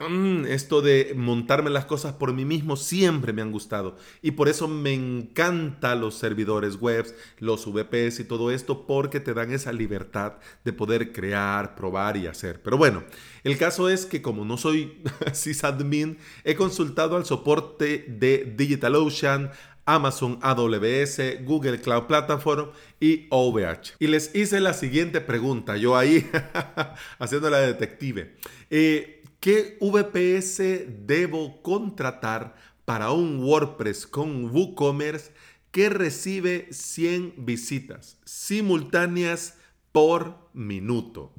Mm, 0.00 0.46
esto 0.46 0.82
de 0.82 1.12
montarme 1.14 1.70
las 1.70 1.84
cosas 1.84 2.14
por 2.14 2.32
mí 2.32 2.44
mismo 2.44 2.74
siempre 2.74 3.32
me 3.32 3.42
han 3.42 3.52
gustado 3.52 3.96
y 4.22 4.32
por 4.32 4.48
eso 4.48 4.66
me 4.66 4.92
encantan 4.92 6.00
los 6.00 6.16
servidores 6.16 6.80
web, 6.80 7.06
los 7.38 7.64
VPS 7.72 8.18
y 8.18 8.24
todo 8.24 8.50
esto 8.50 8.88
porque 8.88 9.20
te 9.20 9.34
dan 9.34 9.52
esa 9.52 9.72
libertad 9.72 10.34
de 10.64 10.72
poder 10.72 11.12
crear, 11.12 11.76
probar 11.76 12.16
y 12.16 12.26
hacer. 12.26 12.60
Pero 12.60 12.76
bueno, 12.76 13.04
el 13.44 13.56
caso 13.56 13.88
es 13.88 14.04
que 14.04 14.20
como 14.20 14.44
no 14.44 14.56
soy 14.56 15.00
sysadmin, 15.32 16.18
he 16.42 16.56
consultado 16.56 17.16
al 17.16 17.24
soporte 17.24 18.04
de 18.08 18.52
DigitalOcean, 18.56 19.52
Amazon 19.86 20.40
AWS, 20.42 21.44
Google 21.44 21.80
Cloud 21.80 22.04
Platform 22.04 22.70
y 22.98 23.28
OVH. 23.30 23.94
Y 24.00 24.08
les 24.08 24.34
hice 24.34 24.58
la 24.58 24.72
siguiente 24.72 25.20
pregunta, 25.20 25.76
yo 25.76 25.96
ahí 25.96 26.28
haciendo 27.20 27.48
la 27.48 27.58
detective. 27.58 28.34
Eh, 28.70 29.20
¿Qué 29.44 29.76
VPS 29.78 31.06
debo 31.06 31.60
contratar 31.60 32.56
para 32.86 33.10
un 33.10 33.44
WordPress 33.44 34.06
con 34.06 34.46
WooCommerce 34.46 35.32
que 35.70 35.90
recibe 35.90 36.68
100 36.70 37.34
visitas 37.44 38.18
simultáneas 38.24 39.58
por 39.92 40.48
minuto? 40.54 41.34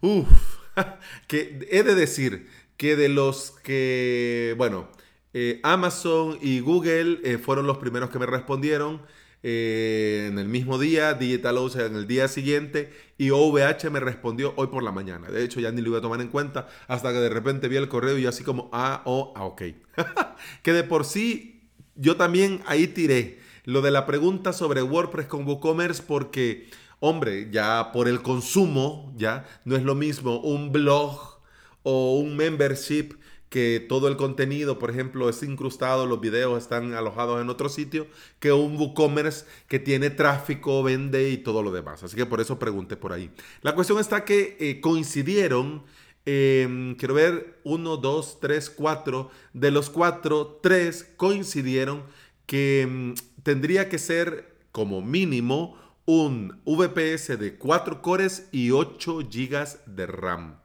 Uf, 0.00 0.26
que 1.28 1.68
he 1.70 1.82
de 1.82 1.94
decir 1.94 2.48
que 2.78 2.96
de 2.96 3.10
los 3.10 3.50
que, 3.62 4.54
bueno, 4.56 4.88
eh, 5.34 5.60
Amazon 5.64 6.38
y 6.40 6.60
Google 6.60 7.20
eh, 7.24 7.36
fueron 7.36 7.66
los 7.66 7.76
primeros 7.76 8.08
que 8.08 8.18
me 8.18 8.24
respondieron. 8.24 9.02
Eh, 9.46 10.28
en 10.30 10.38
el 10.38 10.48
mismo 10.48 10.78
día, 10.78 11.12
DigitalOcean 11.12 11.88
en 11.88 11.96
el 11.96 12.06
día 12.06 12.28
siguiente 12.28 12.90
y 13.18 13.28
OVH 13.28 13.90
me 13.90 14.00
respondió 14.00 14.54
hoy 14.56 14.68
por 14.68 14.82
la 14.82 14.90
mañana. 14.90 15.28
De 15.28 15.44
hecho, 15.44 15.60
ya 15.60 15.70
ni 15.70 15.82
lo 15.82 15.90
iba 15.90 15.98
a 15.98 16.00
tomar 16.00 16.22
en 16.22 16.28
cuenta 16.28 16.66
hasta 16.88 17.12
que 17.12 17.18
de 17.18 17.28
repente 17.28 17.68
vi 17.68 17.76
el 17.76 17.88
correo 17.88 18.16
y 18.16 18.24
así 18.24 18.42
como, 18.42 18.70
ah, 18.72 19.02
oh, 19.04 19.34
ah, 19.36 19.44
ok. 19.44 19.62
que 20.62 20.72
de 20.72 20.82
por 20.82 21.04
sí 21.04 21.68
yo 21.94 22.16
también 22.16 22.62
ahí 22.64 22.86
tiré 22.86 23.38
lo 23.64 23.82
de 23.82 23.90
la 23.90 24.06
pregunta 24.06 24.54
sobre 24.54 24.82
WordPress 24.82 25.26
con 25.26 25.46
WooCommerce 25.46 26.02
porque, 26.06 26.70
hombre, 27.00 27.50
ya 27.50 27.90
por 27.92 28.08
el 28.08 28.22
consumo, 28.22 29.12
ya 29.14 29.44
no 29.66 29.76
es 29.76 29.82
lo 29.82 29.94
mismo 29.94 30.40
un 30.40 30.72
blog 30.72 31.38
o 31.82 32.18
un 32.18 32.34
membership 32.34 33.12
que 33.54 33.78
todo 33.88 34.08
el 34.08 34.16
contenido, 34.16 34.80
por 34.80 34.90
ejemplo, 34.90 35.28
es 35.28 35.40
incrustado, 35.44 36.06
los 36.06 36.20
videos 36.20 36.60
están 36.60 36.92
alojados 36.92 37.40
en 37.40 37.48
otro 37.48 37.68
sitio, 37.68 38.08
que 38.40 38.50
un 38.50 38.76
WooCommerce 38.76 39.44
que 39.68 39.78
tiene 39.78 40.10
tráfico, 40.10 40.82
vende 40.82 41.30
y 41.30 41.36
todo 41.36 41.62
lo 41.62 41.70
demás. 41.70 42.02
Así 42.02 42.16
que 42.16 42.26
por 42.26 42.40
eso 42.40 42.58
pregunté 42.58 42.96
por 42.96 43.12
ahí. 43.12 43.30
La 43.62 43.76
cuestión 43.76 44.00
está 44.00 44.24
que 44.24 44.56
eh, 44.58 44.80
coincidieron, 44.80 45.84
em, 46.26 46.96
quiero 46.96 47.14
ver, 47.14 47.60
uno, 47.62 47.96
dos, 47.96 48.40
tres, 48.40 48.68
cuatro, 48.70 49.30
de 49.52 49.70
los 49.70 49.88
cuatro, 49.88 50.58
tres 50.60 51.08
coincidieron 51.16 52.02
que 52.46 52.80
em, 52.80 53.14
tendría 53.44 53.88
que 53.88 53.98
ser 54.00 54.52
como 54.72 55.00
mínimo 55.00 55.78
un 56.06 56.60
VPS 56.64 57.38
de 57.38 57.54
4 57.56 58.02
cores 58.02 58.48
y 58.50 58.72
8 58.72 59.20
GB 59.30 59.86
de 59.86 60.06
RAM. 60.06 60.56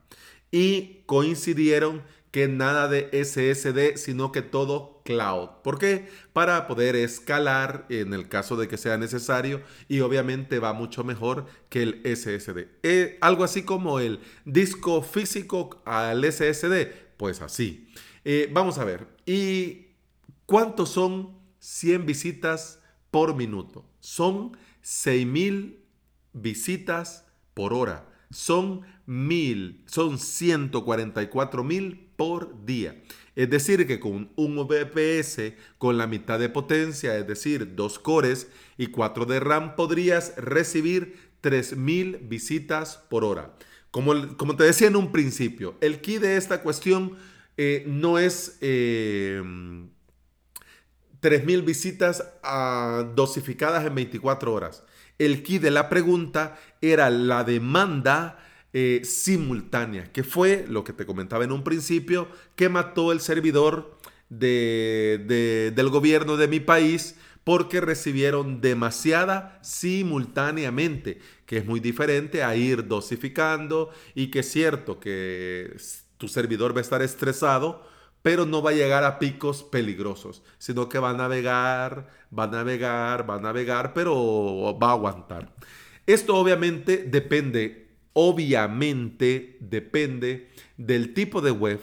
Y 0.50 1.04
coincidieron 1.06 2.02
que 2.32 2.48
nada 2.48 2.88
de 2.88 3.10
SSD, 3.12 3.98
sino 3.98 4.32
que 4.32 4.42
todo 4.42 5.02
cloud. 5.04 5.50
¿Por 5.64 5.80
qué? 5.80 6.10
Para 6.34 6.68
poder 6.68 6.96
escalar 6.96 7.86
en 7.90 8.14
el 8.14 8.30
caso 8.30 8.56
de 8.56 8.68
que 8.68 8.78
sea 8.78 8.98
necesario 8.98 9.62
y 9.88 10.02
obviamente 10.02 10.60
va 10.60 10.74
mucho 10.74 11.04
mejor 11.04 11.48
que 11.70 11.84
el 11.84 12.02
SSD. 12.04 12.68
Eh, 12.84 13.18
algo 13.22 13.44
así 13.44 13.64
como 13.64 14.00
el 14.00 14.20
disco 14.46 15.02
físico 15.02 15.82
al 15.86 16.24
SSD, 16.24 16.88
pues 17.18 17.42
así. 17.42 17.92
Eh, 18.24 18.50
vamos 18.52 18.78
a 18.78 18.86
ver. 18.86 19.08
¿Y 19.26 19.88
cuántos 20.46 20.90
son 20.90 21.38
100 21.60 22.06
visitas 22.06 22.80
por 23.10 23.36
minuto? 23.36 23.86
Son 24.00 24.56
6000 24.82 25.84
visitas 26.34 27.26
por 27.54 27.74
hora. 27.74 28.09
Son 28.32 28.82
mil, 29.06 29.84
son 29.88 30.20
144 30.20 31.64
mil 31.64 32.10
por 32.16 32.66
día. 32.66 33.02
Es 33.36 33.50
decir, 33.50 33.88
que 33.88 34.00
con 34.00 34.30
un 34.36 34.68
VPS 34.68 35.54
con 35.78 35.98
la 35.98 36.08
mitad 36.08 36.38
de 36.38 36.50
potencia, 36.50 37.18
es 37.18 37.26
decir, 37.26 37.76
dos 37.76 37.98
cores 37.98 38.50
y 38.78 38.88
4 38.88 39.26
de 39.26 39.40
RAM, 39.40 39.76
podrías 39.76 40.34
recibir 40.36 41.18
3000 41.42 42.18
visitas 42.18 42.98
por 43.10 43.24
hora. 43.24 43.56
Como, 43.92 44.36
como, 44.38 44.56
te 44.56 44.66
decía 44.66 44.90
en 44.90 44.98
un 44.98 45.12
principio, 45.12 45.76
el 45.82 46.02
key 46.02 46.18
de 46.18 46.38
esta 46.38 46.62
cuestión 46.62 47.16
eh, 47.58 47.84
no 47.88 48.20
es 48.20 48.58
eh, 48.62 49.42
3000 51.22 51.62
visitas 51.64 52.24
ah, 52.44 53.10
dosificadas 53.16 53.86
en 53.86 53.96
24 53.96 54.54
horas. 54.54 54.84
El 55.20 55.44
key 55.44 55.60
de 55.60 55.70
la 55.70 55.90
pregunta 55.90 56.58
era 56.82 57.10
la 57.10 57.44
demanda 57.44 58.40
eh, 58.74 59.02
simultánea, 59.04 60.12
que 60.12 60.24
fue 60.24 60.66
lo 60.68 60.84
que 60.84 60.94
te 60.94 61.06
comentaba 61.06 61.44
en 61.44 61.52
un 61.52 61.64
principio, 61.64 62.28
que 62.56 62.70
mató 62.70 63.12
el 63.12 63.20
servidor 63.20 63.98
de, 64.30 65.72
del 65.76 65.90
gobierno 65.90 66.38
de 66.38 66.48
mi 66.48 66.60
país 66.60 67.16
porque 67.44 67.82
recibieron 67.82 68.62
demasiada 68.62 69.60
simultáneamente, 69.64 71.20
que 71.46 71.58
es 71.58 71.66
muy 71.66 71.80
diferente 71.80 72.44
a 72.44 72.56
ir 72.56 72.88
dosificando 72.88 73.90
y 74.14 74.28
que 74.28 74.40
es 74.40 74.52
cierto 74.52 75.00
que 75.00 75.76
tu 76.18 76.28
servidor 76.28 76.76
va 76.76 76.80
a 76.80 76.82
estar 76.82 77.02
estresado, 77.02 77.88
pero 78.30 78.46
no 78.46 78.62
va 78.62 78.70
a 78.70 78.74
llegar 78.74 79.04
a 79.06 79.18
picos 79.18 79.64
peligrosos, 79.64 80.44
sino 80.60 80.88
que 80.88 81.00
va 81.00 81.10
a 81.10 81.14
navegar, 81.18 82.10
va 82.38 82.44
a 82.44 82.48
navegar, 82.48 83.28
va 83.28 83.38
a 83.38 83.40
navegar, 83.40 83.92
pero 83.96 84.78
va 84.80 84.90
a 84.90 84.92
aguantar. 84.92 85.52
Esto 86.06 86.36
obviamente 86.36 86.98
depende 86.98 87.90
obviamente 88.14 89.58
depende 89.60 90.50
del 90.78 91.16
tipo 91.16 91.42
de 91.42 91.50
web, 91.50 91.80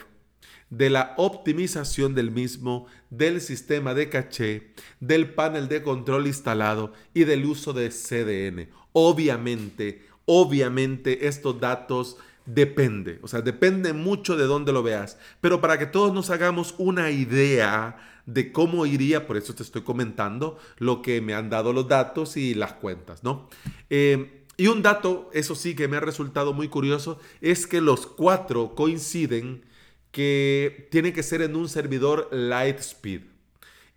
de 0.71 0.89
la 0.89 1.15
optimización 1.17 2.15
del 2.15 2.31
mismo, 2.31 2.87
del 3.11 3.41
sistema 3.41 3.93
de 3.93 4.09
caché, 4.09 4.71
del 5.01 5.31
panel 5.35 5.67
de 5.67 5.83
control 5.83 6.29
instalado 6.29 6.93
y 7.13 7.25
del 7.25 7.45
uso 7.45 7.73
de 7.73 7.89
CDN. 7.89 8.69
Obviamente, 8.93 10.05
obviamente 10.27 11.27
estos 11.27 11.59
datos 11.59 12.19
depende, 12.47 13.19
o 13.23 13.29
sea, 13.29 13.43
depende 13.43 13.93
mucho 13.93 14.37
de 14.37 14.45
dónde 14.45 14.73
lo 14.73 14.83
veas, 14.83 15.19
pero 15.41 15.61
para 15.61 15.79
que 15.79 15.87
todos 15.87 16.15
nos 16.15 16.31
hagamos 16.31 16.75
una 16.79 17.11
idea 17.11 17.97
de 18.25 18.53
cómo 18.53 18.87
iría, 18.87 19.27
por 19.27 19.37
eso 19.37 19.55
te 19.55 19.63
estoy 19.63 19.83
comentando 19.83 20.59
lo 20.79 21.03
que 21.03 21.21
me 21.21 21.35
han 21.35 21.51
dado 21.51 21.73
los 21.73 21.89
datos 21.89 22.37
y 22.37 22.55
las 22.55 22.75
cuentas, 22.75 23.23
¿no? 23.23 23.49
Eh, 23.91 24.45
y 24.57 24.69
un 24.69 24.83
dato, 24.83 25.31
eso 25.35 25.55
sí 25.55 25.75
que 25.75 25.87
me 25.87 25.99
ha 25.99 26.01
resultado 26.01 26.53
muy 26.55 26.69
curioso, 26.69 27.21
es 27.41 27.67
que 27.67 27.81
los 27.81 28.07
cuatro 28.07 28.75
coinciden 28.75 29.65
que 30.13 30.89
tiene 30.91 31.13
que 31.13 31.23
ser 31.23 31.43
en 31.43 31.57
un 31.57 31.69
servidor 31.69 32.29
Lightspeed. 32.33 33.23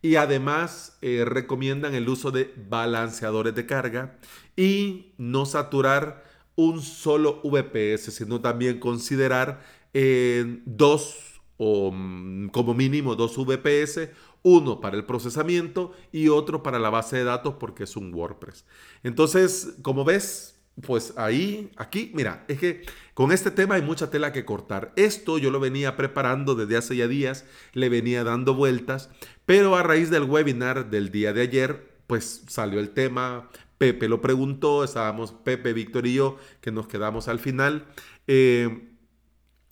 Y 0.02 0.16
además 0.16 0.98
eh, 1.02 1.24
recomiendan 1.26 1.94
el 1.96 2.08
uso 2.08 2.32
de 2.32 2.54
balanceadores 2.70 3.56
de 3.56 3.66
carga 3.66 4.18
y 4.56 5.14
no 5.18 5.46
saturar 5.46 6.29
un 6.60 6.82
solo 6.82 7.40
VPS, 7.42 8.14
sino 8.14 8.42
también 8.42 8.82
considerar 8.82 9.62
eh, 9.94 10.60
dos 10.66 11.40
o 11.56 11.90
mm, 11.94 12.50
como 12.50 12.74
mínimo 12.74 13.16
dos 13.16 13.38
VPS, 13.38 14.10
uno 14.44 14.82
para 14.82 14.98
el 14.98 15.06
procesamiento 15.06 15.94
y 16.12 16.28
otro 16.28 16.62
para 16.62 16.78
la 16.78 16.90
base 16.90 17.16
de 17.16 17.24
datos 17.24 17.56
porque 17.62 17.86
es 17.86 17.96
un 17.96 18.14
WordPress. 18.14 18.66
Entonces, 19.04 19.76
como 19.82 20.04
ves, 20.04 20.60
pues 20.82 21.14
ahí, 21.16 21.72
aquí, 21.78 22.12
mira, 22.14 22.44
es 22.50 22.60
que 22.60 22.82
con 23.14 23.32
este 23.32 23.52
tema 23.52 23.76
hay 23.76 23.82
mucha 23.82 24.10
tela 24.10 24.34
que 24.34 24.44
cortar. 24.44 24.92
Esto 24.98 25.38
yo 25.38 25.52
lo 25.52 25.62
venía 25.62 25.96
preparando 25.96 26.56
desde 26.56 26.76
hace 26.76 26.98
ya 26.98 27.08
días, 27.08 27.46
le 27.72 27.88
venía 27.88 28.26
dando 28.26 28.54
vueltas, 28.54 29.10
pero 29.46 29.78
a 29.78 29.84
raíz 29.84 30.10
del 30.10 30.24
webinar 30.24 30.90
del 30.90 31.10
día 31.10 31.32
de 31.32 31.42
ayer, 31.42 31.90
pues 32.06 32.44
salió 32.48 32.82
el 32.82 32.90
tema, 32.90 33.50
Pepe 33.80 34.10
lo 34.10 34.22
preguntó, 34.22 34.84
estábamos 34.84 35.32
Pepe, 35.32 35.74
Víctor 35.74 36.06
y 36.06 36.14
yo, 36.14 36.38
que 36.62 36.72
nos 36.72 36.88
quedamos 36.88 37.28
al 37.30 37.40
final. 37.40 37.88
Eh, 38.28 38.90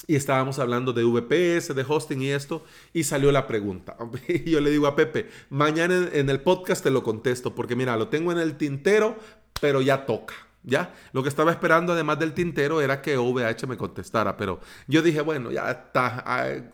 y 0.07 0.15
estábamos 0.15 0.59
hablando 0.59 0.93
de 0.93 1.03
VPS, 1.03 1.75
de 1.75 1.85
hosting 1.87 2.21
y 2.21 2.29
esto, 2.29 2.63
y 2.93 3.03
salió 3.03 3.31
la 3.31 3.45
pregunta. 3.45 3.97
Y 4.27 4.49
yo 4.49 4.61
le 4.61 4.71
digo 4.71 4.87
a 4.87 4.95
Pepe, 4.95 5.29
mañana 5.49 6.09
en 6.13 6.29
el 6.29 6.39
podcast 6.39 6.83
te 6.83 6.89
lo 6.89 7.03
contesto, 7.03 7.53
porque 7.53 7.75
mira, 7.75 7.97
lo 7.97 8.07
tengo 8.07 8.31
en 8.31 8.37
el 8.37 8.57
tintero, 8.57 9.17
pero 9.59 9.81
ya 9.81 10.05
toca. 10.05 10.33
¿Ya? 10.63 10.93
Lo 11.13 11.23
que 11.23 11.29
estaba 11.29 11.51
esperando, 11.51 11.93
además 11.93 12.19
del 12.19 12.33
tintero, 12.33 12.81
era 12.81 13.01
que 13.01 13.17
VH 13.17 13.67
me 13.67 13.77
contestara, 13.77 14.35
pero 14.35 14.59
yo 14.87 15.01
dije, 15.01 15.21
bueno, 15.21 15.49
ya 15.49 15.71
está, 15.71 16.23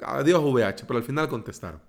adiós 0.02 0.42
VH, 0.42 0.86
pero 0.88 0.98
al 0.98 1.04
final 1.04 1.28
contestaron. 1.28 1.80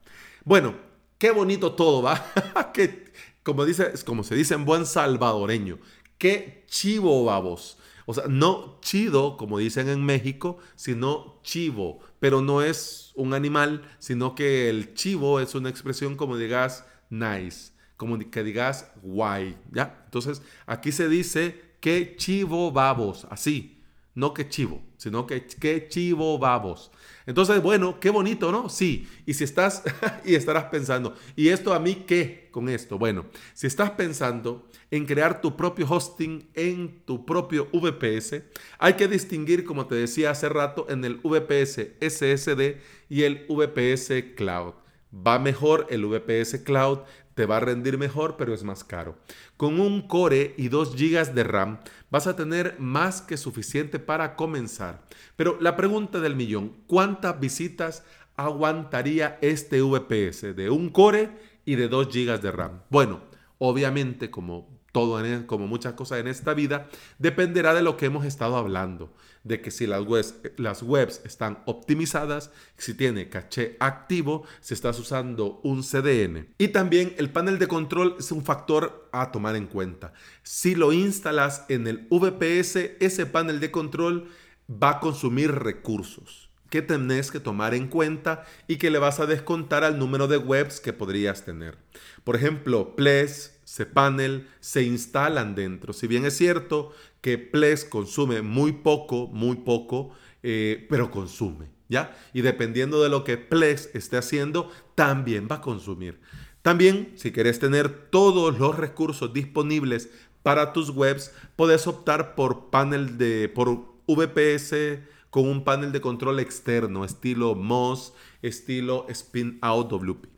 Bueno, 0.44 0.74
qué 1.16 1.30
bonito 1.30 1.72
todo, 1.72 2.02
¿va? 2.02 2.22
que, 2.74 3.10
como, 3.44 3.64
dice, 3.64 3.92
como 4.04 4.24
se 4.24 4.34
dice 4.34 4.54
en 4.54 4.64
buen 4.64 4.86
salvadoreño, 4.86 5.78
qué 6.18 6.64
chivo, 6.66 7.24
babos. 7.24 7.78
O 8.06 8.12
sea, 8.12 8.24
no 8.28 8.80
chido, 8.80 9.36
como 9.36 9.58
dicen 9.58 9.88
en 9.88 10.04
México, 10.04 10.58
sino 10.74 11.40
chivo. 11.42 12.00
Pero 12.18 12.40
no 12.40 12.62
es 12.62 13.12
un 13.14 13.32
animal, 13.32 13.82
sino 13.98 14.34
que 14.34 14.68
el 14.68 14.94
chivo 14.94 15.40
es 15.40 15.54
una 15.54 15.70
expresión 15.70 16.16
como 16.16 16.36
digas 16.36 16.84
nice, 17.10 17.72
como 17.96 18.18
que 18.18 18.42
digas 18.42 18.90
guay, 19.02 19.56
¿ya? 19.72 20.02
Entonces, 20.06 20.42
aquí 20.66 20.92
se 20.92 21.08
dice 21.08 21.76
qué 21.80 22.16
chivo 22.16 22.72
babos, 22.72 23.26
así, 23.30 23.82
no 24.14 24.34
que 24.34 24.48
chivo, 24.48 24.82
sino 25.04 25.26
que 25.26 25.44
qué 25.44 25.86
chivo 25.86 26.38
babos. 26.38 26.90
Entonces, 27.26 27.62
bueno, 27.62 28.00
qué 28.00 28.08
bonito, 28.08 28.50
¿no? 28.50 28.70
Sí, 28.70 29.06
y 29.26 29.34
si 29.34 29.44
estás, 29.44 29.82
y 30.24 30.34
estarás 30.34 30.64
pensando, 30.64 31.14
¿y 31.36 31.48
esto 31.48 31.74
a 31.74 31.78
mí 31.78 32.04
qué 32.06 32.48
con 32.50 32.70
esto? 32.70 32.96
Bueno, 32.96 33.26
si 33.52 33.66
estás 33.66 33.90
pensando 33.90 34.66
en 34.90 35.04
crear 35.04 35.42
tu 35.42 35.58
propio 35.58 35.86
hosting 35.90 36.48
en 36.54 37.02
tu 37.04 37.26
propio 37.26 37.68
VPS, 37.70 38.44
hay 38.78 38.94
que 38.94 39.06
distinguir, 39.06 39.64
como 39.64 39.86
te 39.86 39.94
decía 39.94 40.30
hace 40.30 40.48
rato, 40.48 40.86
en 40.88 41.04
el 41.04 41.16
VPS 41.22 41.98
SSD 42.00 42.78
y 43.10 43.24
el 43.24 43.44
VPS 43.46 44.34
Cloud. 44.34 44.72
Va 45.14 45.38
mejor 45.38 45.86
el 45.90 46.06
VPS 46.06 46.60
Cloud 46.64 47.00
te 47.34 47.46
va 47.46 47.58
a 47.58 47.60
rendir 47.60 47.98
mejor, 47.98 48.36
pero 48.36 48.54
es 48.54 48.64
más 48.64 48.84
caro. 48.84 49.16
Con 49.56 49.80
un 49.80 50.02
core 50.02 50.54
y 50.56 50.68
2 50.68 50.96
GB 50.96 51.34
de 51.34 51.44
RAM 51.44 51.80
vas 52.10 52.26
a 52.26 52.36
tener 52.36 52.76
más 52.78 53.22
que 53.22 53.36
suficiente 53.36 53.98
para 53.98 54.36
comenzar. 54.36 55.02
Pero 55.36 55.58
la 55.60 55.76
pregunta 55.76 56.20
del 56.20 56.36
millón, 56.36 56.76
¿cuántas 56.86 57.38
visitas 57.40 58.04
aguantaría 58.36 59.38
este 59.42 59.82
VPS 59.82 60.56
de 60.56 60.70
un 60.70 60.90
core 60.90 61.30
y 61.64 61.76
de 61.76 61.88
2 61.88 62.08
GB 62.08 62.40
de 62.40 62.52
RAM? 62.52 62.82
Bueno, 62.90 63.20
obviamente 63.58 64.30
como 64.30 64.73
todo 64.94 65.22
e, 65.24 65.44
como 65.44 65.66
muchas 65.66 65.94
cosas 65.94 66.20
en 66.20 66.28
esta 66.28 66.54
vida, 66.54 66.88
dependerá 67.18 67.74
de 67.74 67.82
lo 67.82 67.96
que 67.96 68.06
hemos 68.06 68.24
estado 68.24 68.56
hablando, 68.56 69.12
de 69.42 69.60
que 69.60 69.72
si 69.72 69.88
las 69.88 70.06
webs, 70.06 70.36
las 70.56 70.84
webs 70.84 71.20
están 71.24 71.58
optimizadas, 71.66 72.52
si 72.76 72.94
tiene 72.94 73.28
caché 73.28 73.76
activo, 73.80 74.44
si 74.60 74.72
estás 74.72 75.00
usando 75.00 75.58
un 75.64 75.82
CDN. 75.82 76.46
Y 76.58 76.68
también 76.68 77.12
el 77.18 77.30
panel 77.30 77.58
de 77.58 77.66
control 77.66 78.14
es 78.20 78.30
un 78.30 78.44
factor 78.44 79.08
a 79.10 79.32
tomar 79.32 79.56
en 79.56 79.66
cuenta. 79.66 80.12
Si 80.44 80.76
lo 80.76 80.92
instalas 80.92 81.64
en 81.68 81.88
el 81.88 82.06
VPS, 82.08 82.76
ese 83.00 83.26
panel 83.26 83.58
de 83.58 83.72
control 83.72 84.28
va 84.70 84.90
a 84.90 85.00
consumir 85.00 85.50
recursos 85.50 86.50
que 86.70 86.82
tenés 86.82 87.32
que 87.32 87.40
tomar 87.40 87.74
en 87.74 87.88
cuenta 87.88 88.44
y 88.68 88.76
que 88.76 88.90
le 88.90 88.98
vas 88.98 89.18
a 89.18 89.26
descontar 89.26 89.82
al 89.82 89.98
número 89.98 90.28
de 90.28 90.38
webs 90.38 90.80
que 90.80 90.92
podrías 90.92 91.44
tener. 91.44 91.78
Por 92.24 92.36
ejemplo, 92.36 92.96
Ples, 92.96 93.53
cPanel 93.74 94.46
se 94.60 94.82
instalan 94.82 95.54
dentro. 95.54 95.92
Si 95.92 96.06
bien 96.06 96.24
es 96.24 96.36
cierto 96.36 96.92
que 97.20 97.38
Plex 97.38 97.84
consume 97.84 98.42
muy 98.42 98.72
poco, 98.72 99.26
muy 99.28 99.56
poco, 99.56 100.10
eh, 100.42 100.86
pero 100.88 101.10
consume, 101.10 101.66
¿ya? 101.88 102.16
Y 102.32 102.42
dependiendo 102.42 103.02
de 103.02 103.08
lo 103.08 103.24
que 103.24 103.36
Plex 103.36 103.90
esté 103.94 104.16
haciendo, 104.16 104.70
también 104.94 105.48
va 105.50 105.56
a 105.56 105.60
consumir. 105.60 106.20
También, 106.62 107.12
si 107.16 107.32
quieres 107.32 107.58
tener 107.58 108.10
todos 108.10 108.58
los 108.58 108.76
recursos 108.76 109.32
disponibles 109.32 110.08
para 110.42 110.72
tus 110.72 110.90
webs, 110.90 111.32
puedes 111.56 111.86
optar 111.86 112.34
por 112.34 112.70
panel 112.70 113.18
de 113.18 113.48
por 113.48 113.94
VPS 114.06 115.00
con 115.30 115.48
un 115.48 115.64
panel 115.64 115.90
de 115.90 116.00
control 116.00 116.38
externo, 116.40 117.04
estilo 117.04 117.54
MOS, 117.54 118.12
estilo 118.40 119.06
Spin 119.08 119.58
Out 119.62 119.90
WP. 119.90 120.33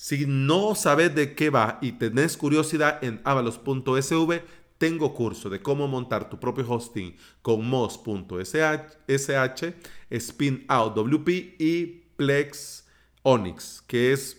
Si 0.00 0.26
no 0.28 0.76
sabes 0.76 1.12
de 1.16 1.34
qué 1.34 1.50
va 1.50 1.80
y 1.82 1.90
tenés 1.90 2.36
curiosidad 2.36 3.02
en 3.02 3.20
avalos.sv, 3.24 4.42
tengo 4.78 5.12
curso 5.12 5.50
de 5.50 5.60
cómo 5.60 5.88
montar 5.88 6.30
tu 6.30 6.38
propio 6.38 6.64
hosting 6.70 7.16
con 7.42 7.68
mos.sh, 7.68 8.54
SpinOutWP 10.16 11.28
y 11.58 12.04
Plex 12.14 12.86
Onyx, 13.24 13.82
que 13.88 14.12
es 14.12 14.36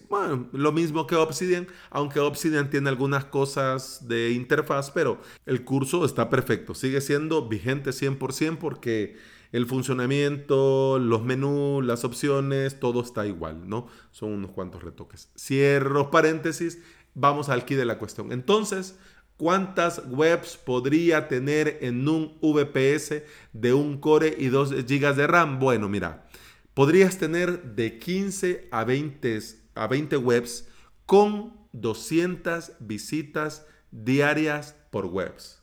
lo 0.53 0.71
mismo 0.71 1.05
que 1.05 1.17
Obsidian, 1.17 1.67
aunque 1.89 2.21
Obsidian 2.21 2.69
tiene 2.69 2.87
algunas 2.87 3.25
cosas 3.25 4.07
de 4.07 4.31
interfaz, 4.31 4.91
pero 4.91 5.19
el 5.45 5.65
curso 5.65 6.05
está 6.05 6.29
perfecto, 6.29 6.73
sigue 6.73 7.01
siendo 7.01 7.49
vigente 7.49 7.89
100% 7.89 8.59
porque 8.59 9.17
el 9.51 9.65
funcionamiento, 9.65 10.99
los 10.99 11.23
menús, 11.23 11.83
las 11.83 12.03
opciones, 12.03 12.79
todo 12.79 13.01
está 13.01 13.25
igual, 13.25 13.67
¿no? 13.67 13.87
Son 14.11 14.31
unos 14.31 14.51
cuantos 14.51 14.83
retoques. 14.83 15.29
Cierro 15.37 16.11
paréntesis, 16.11 16.79
vamos 17.15 17.49
al 17.49 17.65
key 17.65 17.75
de 17.75 17.85
la 17.85 17.97
cuestión. 17.97 18.31
Entonces, 18.31 18.99
¿cuántas 19.37 20.03
webs 20.07 20.57
podría 20.57 21.27
tener 21.27 21.79
en 21.81 22.07
un 22.07 22.37
VPS 22.41 23.23
de 23.53 23.73
un 23.73 23.99
core 23.99 24.35
y 24.37 24.47
2 24.47 24.85
GB 24.85 25.15
de 25.15 25.27
RAM? 25.27 25.59
Bueno, 25.59 25.89
mira, 25.89 26.27
podrías 26.73 27.17
tener 27.17 27.75
de 27.75 27.97
15 27.97 28.67
a 28.71 28.83
20, 28.83 29.39
a 29.75 29.87
20 29.87 30.17
webs 30.17 30.67
con 31.05 31.57
200 31.71 32.73
visitas 32.79 33.65
diarias 33.91 34.75
por 34.91 35.07
webs. 35.07 35.58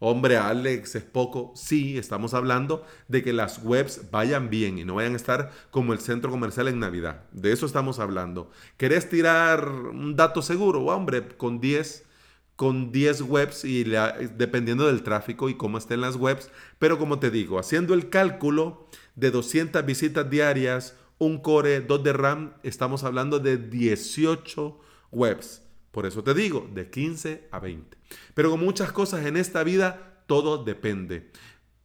Hombre, 0.00 0.36
Alex, 0.36 0.94
es 0.94 1.02
poco. 1.02 1.52
Sí, 1.56 1.98
estamos 1.98 2.32
hablando 2.34 2.86
de 3.08 3.22
que 3.22 3.32
las 3.32 3.62
webs 3.64 4.10
vayan 4.10 4.48
bien 4.48 4.78
y 4.78 4.84
no 4.84 4.94
vayan 4.96 5.14
a 5.14 5.16
estar 5.16 5.50
como 5.70 5.92
el 5.92 5.98
centro 5.98 6.30
comercial 6.30 6.68
en 6.68 6.78
Navidad. 6.78 7.24
De 7.32 7.52
eso 7.52 7.66
estamos 7.66 7.98
hablando. 7.98 8.50
¿Querés 8.76 9.08
tirar 9.08 9.68
un 9.68 10.14
dato 10.14 10.42
seguro? 10.42 10.84
Hombre, 10.86 11.26
con 11.36 11.60
10 11.60 12.04
con 12.58 12.90
10 12.90 13.22
webs 13.22 13.64
y 13.64 13.84
dependiendo 13.84 14.88
del 14.88 15.04
tráfico 15.04 15.48
y 15.48 15.56
cómo 15.56 15.78
estén 15.78 16.00
las 16.00 16.16
webs. 16.16 16.50
Pero 16.80 16.98
como 16.98 17.20
te 17.20 17.30
digo, 17.30 17.60
haciendo 17.60 17.94
el 17.94 18.10
cálculo 18.10 18.88
de 19.14 19.30
200 19.30 19.86
visitas 19.86 20.28
diarias, 20.28 20.96
un 21.18 21.38
core, 21.38 21.80
2 21.80 22.02
de 22.02 22.12
RAM, 22.12 22.54
estamos 22.64 23.04
hablando 23.04 23.38
de 23.38 23.58
18 23.58 24.76
webs. 25.12 25.62
Por 25.90 26.06
eso 26.06 26.22
te 26.22 26.34
digo, 26.34 26.68
de 26.72 26.90
15 26.90 27.48
a 27.50 27.58
20. 27.58 27.96
Pero 28.34 28.50
con 28.50 28.60
muchas 28.60 28.92
cosas 28.92 29.26
en 29.26 29.36
esta 29.36 29.64
vida, 29.64 30.22
todo 30.26 30.62
depende. 30.62 31.30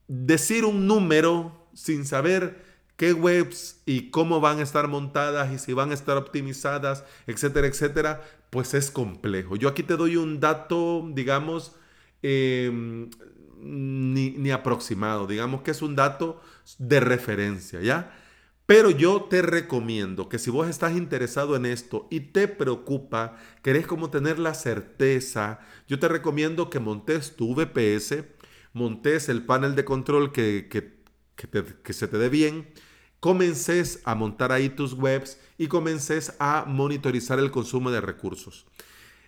Decir 0.08 0.66
un 0.66 0.88
número 0.88 1.68
sin 1.74 2.06
saber 2.06 2.62
qué 2.98 3.14
webs 3.14 3.82
y 3.86 4.12
cómo 4.12 4.40
van 4.40 4.60
a 4.60 4.64
estar 4.64 4.88
montadas 4.88 5.52
y 5.52 5.58
si 5.58 5.74
van 5.74 5.92
a 5.92 5.94
estar 5.94 6.18
optimizadas, 6.18 7.04
etcétera, 7.28 7.68
etcétera, 7.68 8.22
pues 8.50 8.74
es 8.74 8.92
complejo. 8.92 9.56
Yo 9.56 9.70
aquí 9.70 9.84
te 9.84 9.98
doy 9.98 10.18
un 10.18 10.40
dato, 10.40 11.10
digamos, 11.14 11.76
em, 12.22 13.10
ni, 13.60 14.32
ni 14.32 14.52
aproximado, 14.52 15.26
digamos 15.26 15.62
que 15.62 15.72
es 15.72 15.82
un 15.82 15.96
dato 15.96 16.42
de 16.78 17.00
referencia, 17.00 17.82
¿ya? 17.82 18.14
Pero 18.76 18.90
yo 18.90 19.26
te 19.30 19.44
recomiendo 19.44 20.28
que 20.30 20.40
si 20.40 20.50
vos 20.50 20.68
estás 20.68 20.98
interesado 20.98 21.56
en 21.56 21.68
esto 21.68 22.08
y 22.10 22.22
te 22.22 22.48
preocupa, 22.48 23.38
querés 23.62 23.86
como 23.86 24.10
tener 24.10 24.40
la 24.40 24.56
certeza, 24.56 25.60
yo 25.88 26.00
te 26.00 26.08
recomiendo 26.08 26.72
que 26.72 26.80
montes 26.80 27.36
tu 27.36 27.54
VPS, 27.54 28.24
montes 28.74 29.30
el 29.30 29.46
panel 29.46 29.76
de 29.76 29.86
control 29.86 30.32
que, 30.32 30.70
que, 30.72 31.94
se 31.94 32.08
te 32.08 32.18
dé 32.18 32.30
bien, 32.30 32.68
comences 33.20 34.02
a 34.06 34.16
montar 34.16 34.52
ahí 34.52 34.70
tus 34.70 34.94
webs 34.94 35.40
y 35.60 35.68
comences 35.68 36.34
a 36.40 36.66
monitorizar 36.68 37.38
el 37.38 37.52
consumo 37.52 37.92
de 37.92 38.02
recursos. 38.02 38.66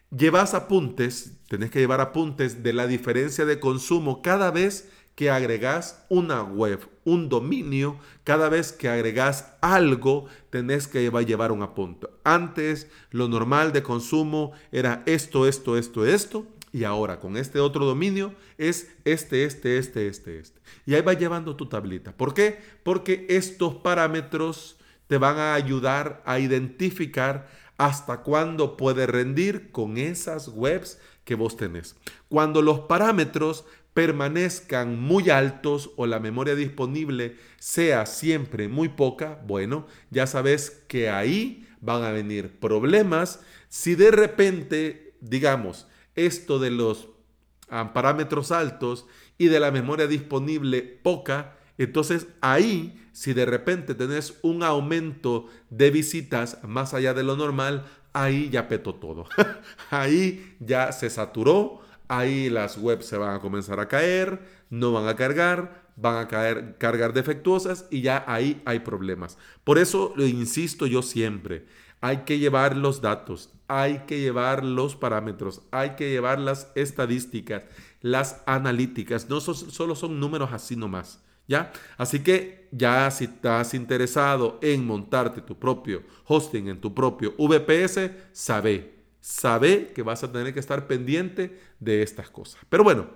Llevas 0.09 0.55
apuntes, 0.55 1.33
tenés 1.49 1.69
que 1.69 1.77
llevar 1.77 2.01
apuntes 2.01 2.63
de 2.63 2.73
la 2.73 2.87
diferencia 2.87 3.45
de 3.45 3.59
consumo 3.59 4.23
cada 4.23 4.49
vez 4.49 4.89
que 5.13 5.29
agregas 5.29 6.03
una 6.09 6.41
web, 6.41 6.94
un 7.05 7.29
dominio, 7.29 7.97
cada 8.23 8.49
vez 8.49 8.73
que 8.73 8.89
agregas 8.89 9.53
algo, 9.61 10.25
tenés 10.49 10.87
que 10.87 11.09
llevar 11.25 11.51
un 11.51 11.61
apunte. 11.61 12.07
Antes, 12.23 12.87
lo 13.11 13.29
normal 13.29 13.71
de 13.71 13.83
consumo 13.83 14.51
era 14.71 15.03
esto, 15.05 15.47
esto, 15.47 15.77
esto, 15.77 16.05
esto. 16.05 16.45
Y 16.73 16.83
ahora 16.83 17.21
con 17.21 17.37
este 17.37 17.61
otro 17.61 17.85
dominio 17.85 18.33
es 18.57 18.91
este, 19.05 19.45
este, 19.45 19.77
este, 19.77 20.07
este, 20.07 20.39
este. 20.39 20.59
Y 20.85 20.95
ahí 20.95 21.01
va 21.01 21.13
llevando 21.13 21.55
tu 21.55 21.67
tablita. 21.67 22.11
¿Por 22.11 22.33
qué? 22.33 22.59
Porque 22.83 23.25
estos 23.29 23.75
parámetros 23.75 24.77
te 25.07 25.17
van 25.17 25.37
a 25.37 25.53
ayudar 25.53 26.21
a 26.25 26.39
identificar 26.39 27.47
hasta 27.77 28.23
cuándo 28.23 28.75
puede 28.75 29.05
rendir 29.05 29.71
con 29.71 29.97
esas 29.97 30.49
webs 30.49 30.99
que 31.23 31.35
vos 31.35 31.55
tenés. 31.55 31.95
Cuando 32.29 32.61
los 32.61 32.81
parámetros 32.81 33.65
permanezcan 33.95 34.99
muy 34.99 35.29
altos 35.29 35.91
o 35.95 36.05
la 36.05 36.19
memoria 36.19 36.53
disponible 36.53 37.37
sea 37.59 38.05
siempre 38.05 38.67
muy 38.67 38.89
poca, 38.89 39.41
bueno, 39.47 39.87
ya 40.11 40.27
sabes 40.27 40.83
que 40.89 41.09
ahí 41.09 41.65
van 41.79 42.03
a 42.03 42.11
venir 42.11 42.59
problemas. 42.59 43.39
Si 43.69 43.95
de 43.95 44.11
repente, 44.11 45.15
digamos, 45.21 45.87
esto 46.13 46.59
de 46.59 46.71
los 46.71 47.07
ah, 47.69 47.93
parámetros 47.93 48.51
altos 48.51 49.05
y 49.37 49.47
de 49.47 49.61
la 49.61 49.71
memoria 49.71 50.07
disponible 50.07 50.81
poca, 50.81 51.55
entonces 51.77 52.27
ahí, 52.41 53.01
si 53.13 53.31
de 53.33 53.45
repente 53.45 53.95
tenés 53.95 54.37
un 54.41 54.63
aumento 54.63 55.47
de 55.69 55.89
visitas 55.89 56.59
más 56.63 56.93
allá 56.93 57.13
de 57.13 57.23
lo 57.23 57.37
normal, 57.37 57.85
ahí 58.11 58.49
ya 58.49 58.67
petó 58.67 58.95
todo. 58.95 59.25
ahí 59.89 60.57
ya 60.59 60.91
se 60.91 61.09
saturó 61.09 61.84
ahí 62.07 62.49
las 62.49 62.77
webs 62.77 63.05
se 63.05 63.17
van 63.17 63.35
a 63.35 63.39
comenzar 63.39 63.79
a 63.79 63.87
caer, 63.87 64.39
no 64.69 64.91
van 64.91 65.07
a 65.07 65.15
cargar, 65.15 65.85
van 65.95 66.17
a 66.17 66.27
caer, 66.27 66.75
cargar 66.77 67.13
defectuosas 67.13 67.85
y 67.89 68.01
ya 68.01 68.23
ahí 68.27 68.61
hay 68.65 68.79
problemas. 68.79 69.37
Por 69.63 69.77
eso 69.77 70.13
lo 70.15 70.25
insisto 70.25 70.87
yo 70.87 71.01
siempre, 71.01 71.65
hay 72.01 72.17
que 72.19 72.39
llevar 72.39 72.75
los 72.75 73.01
datos, 73.01 73.49
hay 73.67 73.99
que 74.07 74.19
llevar 74.19 74.63
los 74.63 74.95
parámetros, 74.95 75.61
hay 75.71 75.91
que 75.91 76.09
llevar 76.09 76.39
las 76.39 76.71
estadísticas, 76.75 77.63
las 78.01 78.41
analíticas, 78.45 79.29
no 79.29 79.41
solo 79.41 79.95
son 79.95 80.19
números 80.19 80.51
así 80.51 80.75
nomás. 80.75 81.21
¿Ya? 81.47 81.71
Así 81.97 82.21
que 82.21 82.67
ya 82.71 83.11
si 83.11 83.25
estás 83.25 83.75
interesado 83.75 84.57
en 84.63 84.83
montarte 84.83 85.41
tu 85.41 85.59
propio 85.59 86.01
hosting 86.25 86.69
en 86.69 86.81
tu 86.81 86.91
propio 86.91 87.35
VPS, 87.37 88.09
sabe 88.31 88.94
sabe 89.25 89.91
que 89.95 90.03
vas 90.03 90.23
a 90.23 90.31
tener 90.31 90.53
que 90.53 90.59
estar 90.59 90.85
pendiente 90.85 91.59
de 91.79 92.03
estas 92.03 92.29
cosas. 92.29 92.61
Pero 92.69 92.83
bueno, 92.83 93.07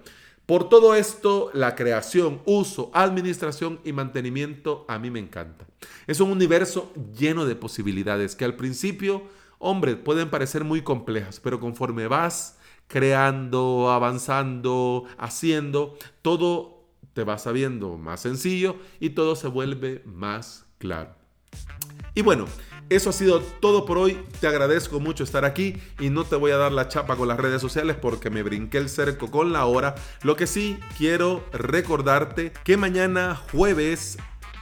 por 0.48 0.68
todo 0.68 0.96
esto, 0.96 1.52
la 1.54 1.76
creación, 1.76 2.42
uso, 2.46 2.90
administración 2.96 3.80
y 3.84 3.94
mantenimiento 3.94 4.86
a 4.88 4.98
mí 4.98 5.12
me 5.12 5.20
encanta. 5.20 5.68
Es 6.08 6.20
un 6.20 6.32
universo 6.32 6.92
lleno 7.16 7.46
de 7.46 7.56
posibilidades 7.56 8.36
que 8.36 8.44
al 8.44 8.56
principio, 8.56 9.22
hombre, 9.60 9.98
pueden 9.98 10.32
parecer 10.32 10.64
muy 10.64 10.82
complejas, 10.82 11.40
pero 11.40 11.60
conforme 11.60 12.08
vas 12.08 12.58
creando, 12.88 13.92
avanzando, 13.92 15.06
haciendo, 15.20 15.96
todo 16.24 16.86
te 17.14 17.24
va 17.24 17.38
sabiendo 17.38 18.00
más 18.00 18.22
sencillo 18.22 18.78
y 19.00 19.12
todo 19.12 19.36
se 19.36 19.48
vuelve 19.48 20.02
más 20.06 20.66
claro. 20.80 21.14
Y 22.16 22.24
bueno, 22.24 22.48
eso 22.90 23.10
ha 23.10 23.14
sido 23.14 23.42
todo 23.42 23.86
por 23.86 23.98
hoy. 23.98 24.20
Te 24.40 24.48
agradezco 24.48 25.00
mucho 25.00 25.24
estar 25.24 25.46
aquí 25.46 25.76
y 26.00 26.10
no 26.10 26.24
te 26.24 26.36
voy 26.36 26.52
a 26.52 26.58
dar 26.58 26.72
la 26.72 26.88
chapa 26.88 27.16
con 27.16 27.28
las 27.28 27.40
redes 27.40 27.62
sociales 27.62 27.96
porque 28.00 28.30
me 28.30 28.44
brinqué 28.44 28.78
el 28.78 28.90
cerco 28.90 29.30
con 29.30 29.54
la 29.54 29.66
hora. 29.66 29.96
Lo 30.24 30.36
que 30.36 30.48
sí 30.48 30.80
quiero 30.98 31.44
recordarte 31.52 32.52
que 32.64 32.78
mañana 32.78 33.36
jueves 33.52 34.18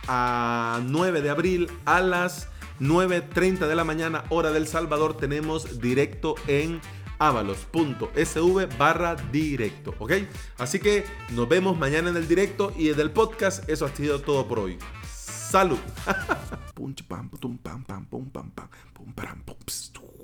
a 0.08 0.82
9 0.86 1.22
de 1.22 1.30
abril 1.30 1.72
a 1.86 2.02
las 2.02 2.50
9.30 2.80 3.68
de 3.68 3.76
la 3.76 3.84
mañana 3.84 4.24
hora 4.30 4.52
del 4.52 4.68
Salvador 4.68 5.18
tenemos 5.18 5.80
directo 5.80 6.36
en 6.48 6.80
avalos.sv 7.20 8.78
barra 8.78 9.16
directo, 9.32 9.96
¿ok? 9.98 10.14
Así 10.58 10.80
que 10.80 11.04
nos 11.32 11.50
vemos 11.50 11.78
mañana 11.78 12.10
en 12.10 12.18
el 12.18 12.28
directo 12.28 12.72
y 12.78 12.90
en 12.90 13.00
el 13.00 13.12
podcast. 13.12 13.68
Eso 13.70 13.86
ha 13.86 13.90
sido 13.90 14.22
todo 14.22 14.48
por 14.48 14.60
hoy. 14.60 14.78
Salud. 15.04 15.80
pum 16.78 16.94
pam 17.10 17.26
pum 17.30 17.58
pam 17.58 17.82
pam 17.88 18.06
pum 18.06 18.26
pam 18.30 18.52
pam 18.56 18.70
pum 18.94 19.10
pam 19.18 19.38
pum 19.48 20.17